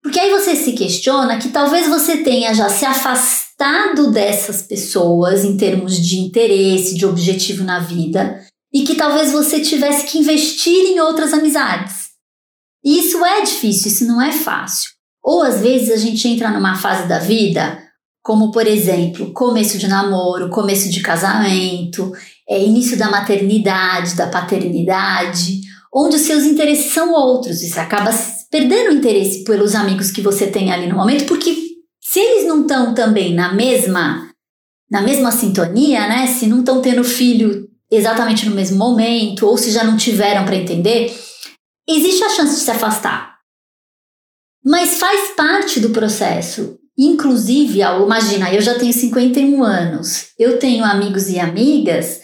Porque 0.00 0.20
aí 0.20 0.30
você 0.30 0.54
se 0.54 0.74
questiona 0.74 1.38
que 1.38 1.48
talvez 1.48 1.88
você 1.88 2.18
tenha 2.18 2.54
já 2.54 2.68
se 2.68 2.84
afastado 2.84 4.12
dessas 4.12 4.62
pessoas 4.62 5.44
em 5.44 5.56
termos 5.56 5.96
de 5.96 6.20
interesse, 6.20 6.94
de 6.94 7.04
objetivo 7.04 7.64
na 7.64 7.80
vida, 7.80 8.40
e 8.72 8.84
que 8.84 8.94
talvez 8.94 9.32
você 9.32 9.58
tivesse 9.58 10.06
que 10.06 10.18
investir 10.18 10.86
em 10.86 11.00
outras 11.00 11.32
amizades. 11.32 12.10
E 12.84 13.00
isso 13.00 13.24
é 13.24 13.40
difícil, 13.40 13.88
isso 13.88 14.06
não 14.06 14.22
é 14.22 14.30
fácil. 14.30 14.90
Ou 15.20 15.42
às 15.42 15.60
vezes 15.60 15.90
a 15.90 15.96
gente 15.96 16.28
entra 16.28 16.48
numa 16.48 16.76
fase 16.76 17.08
da 17.08 17.18
vida, 17.18 17.87
como 18.28 18.50
por 18.50 18.66
exemplo, 18.66 19.32
começo 19.32 19.78
de 19.78 19.88
namoro, 19.88 20.50
começo 20.50 20.90
de 20.90 21.00
casamento, 21.00 22.12
é, 22.46 22.62
início 22.62 22.94
da 22.98 23.10
maternidade, 23.10 24.14
da 24.16 24.26
paternidade, 24.26 25.62
onde 25.90 26.16
os 26.16 26.22
seus 26.22 26.44
interesses 26.44 26.92
são 26.92 27.14
outros 27.14 27.62
e 27.62 27.70
você 27.70 27.80
acaba 27.80 28.10
perdendo 28.50 28.90
o 28.90 28.98
interesse 28.98 29.44
pelos 29.44 29.74
amigos 29.74 30.10
que 30.10 30.20
você 30.20 30.46
tem 30.46 30.70
ali 30.70 30.86
no 30.86 30.96
momento, 30.96 31.24
porque 31.24 31.56
se 32.02 32.20
eles 32.20 32.46
não 32.46 32.60
estão 32.60 32.92
também 32.92 33.32
na 33.32 33.54
mesma 33.54 34.30
na 34.90 35.00
mesma 35.00 35.32
sintonia, 35.32 36.06
né? 36.06 36.26
Se 36.26 36.46
não 36.46 36.58
estão 36.58 36.82
tendo 36.82 37.04
filho 37.04 37.66
exatamente 37.90 38.46
no 38.46 38.54
mesmo 38.54 38.76
momento, 38.76 39.46
ou 39.46 39.56
se 39.56 39.70
já 39.70 39.84
não 39.84 39.96
tiveram 39.96 40.44
para 40.44 40.56
entender, 40.56 41.18
existe 41.88 42.22
a 42.24 42.28
chance 42.28 42.56
de 42.56 42.60
se 42.60 42.70
afastar. 42.70 43.38
Mas 44.62 44.98
faz 44.98 45.30
parte 45.34 45.80
do 45.80 45.90
processo. 45.90 46.78
Inclusive, 46.98 47.80
imagina, 47.80 48.52
eu 48.52 48.60
já 48.60 48.74
tenho 48.74 48.92
51 48.92 49.62
anos, 49.62 50.30
eu 50.36 50.58
tenho 50.58 50.84
amigos 50.84 51.28
e 51.28 51.38
amigas 51.38 52.22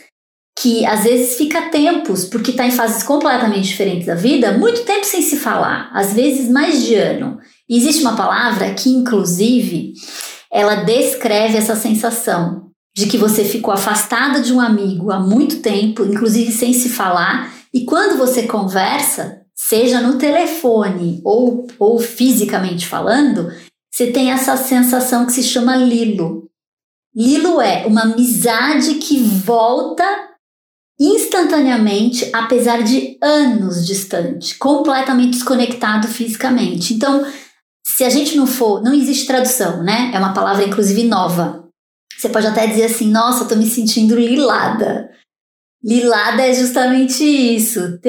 que 0.58 0.84
às 0.86 1.04
vezes 1.04 1.36
fica 1.36 1.70
tempos, 1.70 2.24
porque 2.24 2.50
está 2.50 2.66
em 2.66 2.70
fases 2.70 3.02
completamente 3.02 3.68
diferentes 3.68 4.06
da 4.06 4.14
vida, 4.14 4.52
muito 4.58 4.82
tempo 4.82 5.04
sem 5.04 5.22
se 5.22 5.36
falar, 5.36 5.90
às 5.92 6.12
vezes 6.12 6.48
mais 6.48 6.84
de 6.84 6.94
ano. 6.94 7.38
E 7.68 7.76
existe 7.76 8.02
uma 8.02 8.16
palavra 8.16 8.72
que, 8.74 8.88
inclusive, 8.88 9.92
ela 10.52 10.76
descreve 10.76 11.56
essa 11.56 11.76
sensação 11.76 12.70
de 12.96 13.06
que 13.06 13.18
você 13.18 13.44
ficou 13.44 13.74
afastada 13.74 14.40
de 14.40 14.52
um 14.52 14.60
amigo 14.60 15.10
há 15.10 15.18
muito 15.18 15.60
tempo, 15.60 16.04
inclusive 16.04 16.52
sem 16.52 16.72
se 16.72 16.88
falar, 16.88 17.52
e 17.72 17.84
quando 17.84 18.16
você 18.16 18.44
conversa, 18.44 19.40
seja 19.54 20.00
no 20.00 20.16
telefone 20.16 21.20
ou, 21.24 21.66
ou 21.78 21.98
fisicamente 21.98 22.86
falando, 22.86 23.50
você 23.94 24.10
tem 24.10 24.32
essa 24.32 24.56
sensação 24.56 25.24
que 25.24 25.30
se 25.30 25.42
chama 25.44 25.76
lilo. 25.76 26.50
Lilo 27.14 27.60
é 27.60 27.86
uma 27.86 28.02
amizade 28.02 28.96
que 28.96 29.22
volta 29.22 30.04
instantaneamente, 30.98 32.28
apesar 32.32 32.82
de 32.82 33.16
anos 33.22 33.86
distante, 33.86 34.58
completamente 34.58 35.34
desconectado 35.34 36.08
fisicamente. 36.08 36.92
Então, 36.92 37.24
se 37.86 38.02
a 38.02 38.10
gente 38.10 38.36
não 38.36 38.48
for, 38.48 38.82
não 38.82 38.92
existe 38.92 39.28
tradução, 39.28 39.84
né? 39.84 40.10
É 40.12 40.18
uma 40.18 40.34
palavra 40.34 40.64
inclusive 40.64 41.04
nova. 41.04 41.68
Você 42.18 42.28
pode 42.28 42.48
até 42.48 42.66
dizer 42.66 42.86
assim: 42.86 43.08
"Nossa, 43.12 43.44
tô 43.44 43.54
me 43.54 43.66
sentindo 43.66 44.16
lilada". 44.16 45.08
Lilada 45.84 46.42
é 46.42 46.52
justamente 46.52 47.22
isso. 47.22 48.00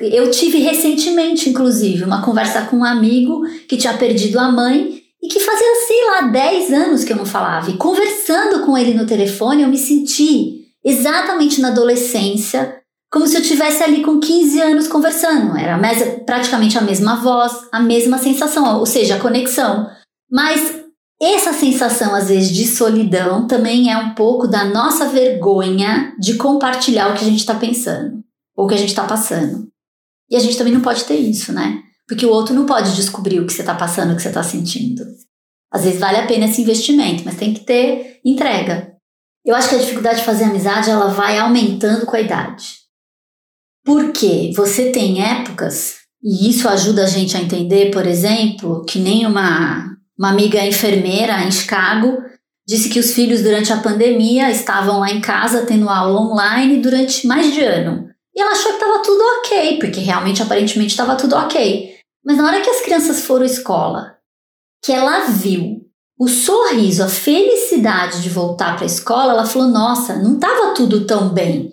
Eu 0.00 0.30
tive 0.30 0.58
recentemente, 0.58 1.50
inclusive, 1.50 2.04
uma 2.04 2.22
conversa 2.22 2.66
com 2.66 2.76
um 2.76 2.84
amigo 2.84 3.42
que 3.66 3.76
tinha 3.76 3.96
perdido 3.96 4.38
a 4.38 4.52
mãe 4.52 5.03
e 5.24 5.26
que 5.26 5.40
fazia, 5.40 5.74
sei 5.86 6.04
lá, 6.04 6.20
10 6.28 6.72
anos 6.74 7.02
que 7.02 7.10
eu 7.10 7.16
não 7.16 7.24
falava. 7.24 7.70
E 7.70 7.78
conversando 7.78 8.60
com 8.60 8.76
ele 8.76 8.92
no 8.92 9.06
telefone, 9.06 9.62
eu 9.62 9.70
me 9.70 9.78
senti 9.78 10.66
exatamente 10.84 11.62
na 11.62 11.68
adolescência, 11.68 12.78
como 13.10 13.26
se 13.26 13.34
eu 13.34 13.40
tivesse 13.40 13.82
ali 13.82 14.02
com 14.02 14.20
15 14.20 14.60
anos 14.60 14.86
conversando. 14.86 15.56
Era 15.56 15.80
praticamente 16.26 16.76
a 16.76 16.82
mesma 16.82 17.16
voz, 17.16 17.52
a 17.72 17.80
mesma 17.80 18.18
sensação, 18.18 18.78
ou 18.78 18.84
seja, 18.84 19.14
a 19.14 19.20
conexão. 19.20 19.88
Mas 20.30 20.74
essa 21.18 21.54
sensação, 21.54 22.14
às 22.14 22.28
vezes, 22.28 22.50
de 22.50 22.66
solidão 22.66 23.46
também 23.46 23.90
é 23.90 23.96
um 23.96 24.14
pouco 24.14 24.46
da 24.46 24.66
nossa 24.66 25.06
vergonha 25.06 26.14
de 26.20 26.34
compartilhar 26.34 27.08
o 27.08 27.14
que 27.14 27.24
a 27.24 27.28
gente 27.28 27.38
está 27.38 27.54
pensando, 27.54 28.22
ou 28.54 28.66
o 28.66 28.68
que 28.68 28.74
a 28.74 28.78
gente 28.78 28.90
está 28.90 29.04
passando. 29.04 29.68
E 30.30 30.36
a 30.36 30.40
gente 30.40 30.58
também 30.58 30.74
não 30.74 30.82
pode 30.82 31.04
ter 31.04 31.16
isso, 31.16 31.50
né? 31.50 31.80
Porque 32.08 32.26
o 32.26 32.30
outro 32.30 32.54
não 32.54 32.66
pode 32.66 32.94
descobrir 32.94 33.40
o 33.40 33.46
que 33.46 33.52
você 33.52 33.62
está 33.62 33.74
passando, 33.74 34.12
o 34.12 34.16
que 34.16 34.22
você 34.22 34.28
está 34.28 34.42
sentindo. 34.42 35.04
Às 35.72 35.84
vezes 35.84 35.98
vale 35.98 36.18
a 36.18 36.26
pena 36.26 36.46
esse 36.46 36.62
investimento, 36.62 37.22
mas 37.24 37.36
tem 37.36 37.52
que 37.52 37.60
ter 37.60 38.20
entrega. 38.24 38.94
Eu 39.44 39.54
acho 39.54 39.68
que 39.68 39.74
a 39.74 39.78
dificuldade 39.78 40.20
de 40.20 40.24
fazer 40.24 40.44
amizade 40.44 40.90
ela 40.90 41.08
vai 41.08 41.38
aumentando 41.38 42.06
com 42.06 42.16
a 42.16 42.20
idade. 42.20 42.76
Porque 43.84 44.52
você 44.56 44.90
tem 44.90 45.22
épocas, 45.22 45.96
e 46.22 46.48
isso 46.48 46.68
ajuda 46.68 47.04
a 47.04 47.06
gente 47.06 47.36
a 47.36 47.40
entender, 47.40 47.90
por 47.90 48.06
exemplo, 48.06 48.82
que 48.86 48.98
nem 48.98 49.26
uma, 49.26 49.94
uma 50.18 50.30
amiga 50.30 50.64
enfermeira 50.64 51.42
em 51.42 51.50
Chicago 51.50 52.22
disse 52.66 52.88
que 52.88 52.98
os 52.98 53.12
filhos 53.12 53.42
durante 53.42 53.72
a 53.72 53.76
pandemia 53.76 54.50
estavam 54.50 55.00
lá 55.00 55.10
em 55.10 55.20
casa 55.20 55.66
tendo 55.66 55.90
aula 55.90 56.18
online 56.18 56.78
durante 56.78 57.26
mais 57.26 57.52
de 57.52 57.60
ano. 57.60 58.08
E 58.34 58.40
ela 58.40 58.52
achou 58.52 58.72
que 58.72 58.82
estava 58.82 59.02
tudo 59.02 59.22
ok, 59.38 59.78
porque 59.78 60.00
realmente 60.00 60.42
aparentemente 60.42 60.92
estava 60.92 61.14
tudo 61.14 61.36
ok. 61.36 61.93
Mas 62.24 62.36
na 62.36 62.46
hora 62.46 62.60
que 62.60 62.70
as 62.70 62.80
crianças 62.80 63.24
foram 63.24 63.42
à 63.42 63.46
escola, 63.46 64.16
que 64.82 64.92
ela 64.92 65.26
viu 65.26 65.82
o 66.18 66.28
sorriso, 66.28 67.02
a 67.02 67.08
felicidade 67.08 68.22
de 68.22 68.30
voltar 68.30 68.76
para 68.76 68.84
a 68.84 68.86
escola, 68.86 69.32
ela 69.32 69.46
falou: 69.46 69.68
Nossa, 69.68 70.16
não 70.16 70.34
estava 70.34 70.74
tudo 70.74 71.06
tão 71.06 71.30
bem. 71.30 71.72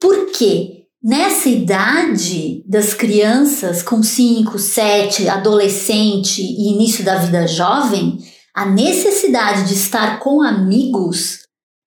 Por 0.00 0.26
quê? 0.32 0.86
Nessa 1.02 1.50
idade 1.50 2.64
das 2.66 2.94
crianças 2.94 3.82
com 3.82 4.02
5, 4.02 4.58
7, 4.58 5.28
adolescente 5.28 6.40
e 6.40 6.72
início 6.72 7.04
da 7.04 7.16
vida 7.16 7.46
jovem, 7.46 8.18
a 8.54 8.64
necessidade 8.64 9.68
de 9.68 9.74
estar 9.74 10.18
com 10.18 10.40
amigos 10.40 11.44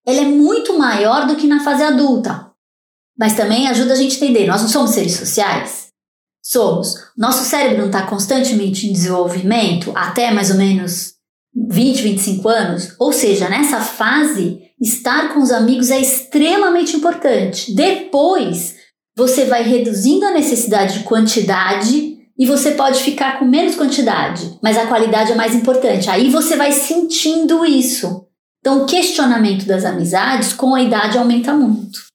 ela 0.07 0.21
é 0.21 0.25
muito 0.25 0.79
maior 0.79 1.27
do 1.27 1.35
que 1.35 1.45
na 1.45 1.61
fase 1.61 1.83
adulta. 1.83 2.49
Mas 3.19 3.35
também 3.35 3.67
ajuda 3.67 3.91
a 3.91 3.95
gente 3.95 4.13
a 4.13 4.15
entender, 4.15 4.47
nós 4.47 4.61
não 4.61 4.69
somos 4.69 4.91
seres 4.91 5.17
sociais? 5.17 5.86
Somos. 6.49 6.95
Nosso 7.17 7.43
cérebro 7.43 7.79
não 7.79 7.87
está 7.87 8.03
constantemente 8.03 8.87
em 8.87 8.93
desenvolvimento 8.93 9.91
até 9.93 10.31
mais 10.31 10.49
ou 10.49 10.55
menos 10.55 11.15
20, 11.53 12.01
25 12.01 12.47
anos? 12.47 12.95
Ou 12.97 13.11
seja, 13.11 13.49
nessa 13.49 13.81
fase, 13.81 14.61
estar 14.79 15.33
com 15.33 15.41
os 15.41 15.51
amigos 15.51 15.91
é 15.91 15.99
extremamente 15.99 16.95
importante. 16.95 17.75
Depois, 17.75 18.75
você 19.13 19.43
vai 19.43 19.61
reduzindo 19.61 20.25
a 20.25 20.31
necessidade 20.31 20.99
de 20.99 21.03
quantidade 21.03 22.17
e 22.39 22.45
você 22.45 22.71
pode 22.71 23.03
ficar 23.03 23.39
com 23.39 23.45
menos 23.45 23.75
quantidade, 23.75 24.57
mas 24.63 24.77
a 24.77 24.87
qualidade 24.87 25.33
é 25.33 25.35
mais 25.35 25.53
importante. 25.53 26.09
Aí 26.09 26.29
você 26.29 26.55
vai 26.55 26.71
sentindo 26.71 27.65
isso. 27.65 28.25
Então, 28.61 28.83
o 28.83 28.85
questionamento 28.85 29.65
das 29.65 29.83
amizades 29.83 30.53
com 30.53 30.73
a 30.73 30.81
idade 30.81 31.17
aumenta 31.17 31.53
muito. 31.53 32.06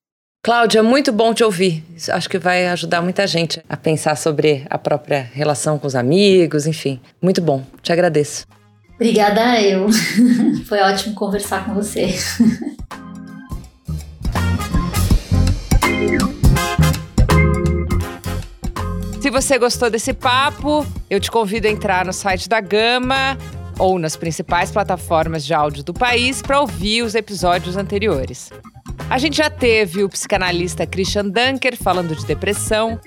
Cláudia, 0.44 0.82
muito 0.82 1.12
bom 1.12 1.32
te 1.32 1.44
ouvir. 1.44 1.84
Acho 2.08 2.28
que 2.28 2.36
vai 2.36 2.66
ajudar 2.66 3.00
muita 3.00 3.28
gente 3.28 3.62
a 3.68 3.76
pensar 3.76 4.16
sobre 4.16 4.66
a 4.68 4.76
própria 4.76 5.20
relação 5.32 5.78
com 5.78 5.86
os 5.86 5.94
amigos, 5.94 6.66
enfim. 6.66 7.00
Muito 7.22 7.40
bom. 7.40 7.64
Te 7.80 7.92
agradeço. 7.92 8.44
Obrigada 8.96 9.62
eu. 9.62 9.86
Foi 10.66 10.80
ótimo 10.80 11.14
conversar 11.14 11.64
com 11.64 11.74
você. 11.74 12.08
Se 19.22 19.30
você 19.30 19.56
gostou 19.60 19.88
desse 19.88 20.12
papo, 20.12 20.84
eu 21.08 21.20
te 21.20 21.30
convido 21.30 21.68
a 21.68 21.70
entrar 21.70 22.04
no 22.04 22.12
site 22.12 22.48
da 22.48 22.60
Gama 22.60 23.38
ou 23.78 23.96
nas 23.96 24.16
principais 24.16 24.72
plataformas 24.72 25.46
de 25.46 25.54
áudio 25.54 25.84
do 25.84 25.94
país 25.94 26.42
para 26.42 26.60
ouvir 26.60 27.02
os 27.02 27.14
episódios 27.14 27.76
anteriores. 27.76 28.50
A 29.12 29.18
gente 29.18 29.36
já 29.36 29.50
teve 29.50 30.02
o 30.02 30.08
psicanalista 30.08 30.86
Christian 30.86 31.28
Dunker 31.28 31.76
falando 31.76 32.16
de 32.16 32.24
depressão, 32.24 32.98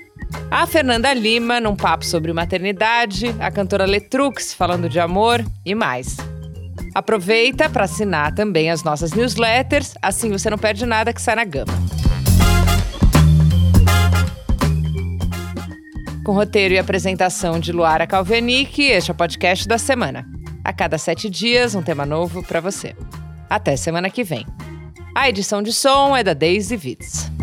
a 0.48 0.64
Fernanda 0.64 1.12
Lima 1.12 1.58
num 1.58 1.74
papo 1.74 2.06
sobre 2.06 2.32
maternidade, 2.32 3.34
a 3.40 3.50
cantora 3.50 3.84
Letrux 3.84 4.54
falando 4.54 4.88
de 4.88 5.00
amor 5.00 5.44
e 5.64 5.74
mais. 5.74 6.16
Aproveita 6.94 7.68
para 7.68 7.86
assinar 7.86 8.32
também 8.32 8.70
as 8.70 8.84
nossas 8.84 9.14
newsletters, 9.14 9.94
assim 10.00 10.30
você 10.30 10.48
não 10.48 10.56
perde 10.56 10.86
nada 10.86 11.12
que 11.12 11.20
sai 11.20 11.34
na 11.34 11.44
gama. 11.44 11.72
Com 16.24 16.34
roteiro 16.34 16.74
e 16.74 16.78
apresentação 16.78 17.58
de 17.58 17.72
Luara 17.72 18.06
Calvenic, 18.06 18.80
este 18.80 19.10
é 19.10 19.12
o 19.12 19.16
podcast 19.16 19.66
da 19.66 19.76
semana. 19.76 20.24
A 20.62 20.72
cada 20.72 20.98
sete 20.98 21.28
dias, 21.28 21.74
um 21.74 21.82
tema 21.82 22.06
novo 22.06 22.44
para 22.44 22.60
você. 22.60 22.94
Até 23.50 23.76
semana 23.76 24.08
que 24.08 24.22
vem. 24.22 24.46
A 25.16 25.30
edição 25.30 25.62
de 25.62 25.72
som 25.72 26.14
é 26.14 26.22
da 26.22 26.34
Daisy 26.34 26.76
Vitz. 26.76 27.35